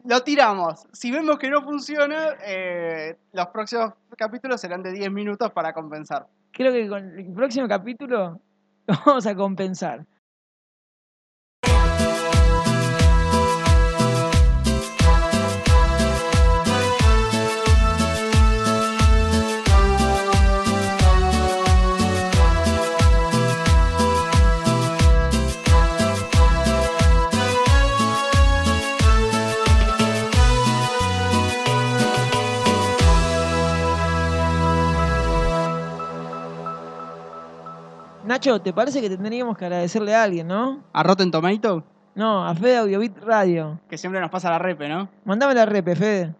[0.05, 0.86] lo tiramos.
[0.91, 6.28] Si vemos que no funciona, eh, los próximos capítulos serán de 10 minutos para compensar.
[6.51, 8.39] Creo que con el próximo capítulo
[8.88, 10.05] lo vamos a compensar.
[38.39, 40.81] Nacho, ¿te parece que tendríamos que agradecerle a alguien, no?
[40.93, 41.83] A Rotten Tomato,
[42.15, 43.81] No, a Fede Audiobit Radio.
[43.89, 45.09] que siempre nos pasa la repe, ¿no?
[45.25, 46.33] Mandame la repe, Fede.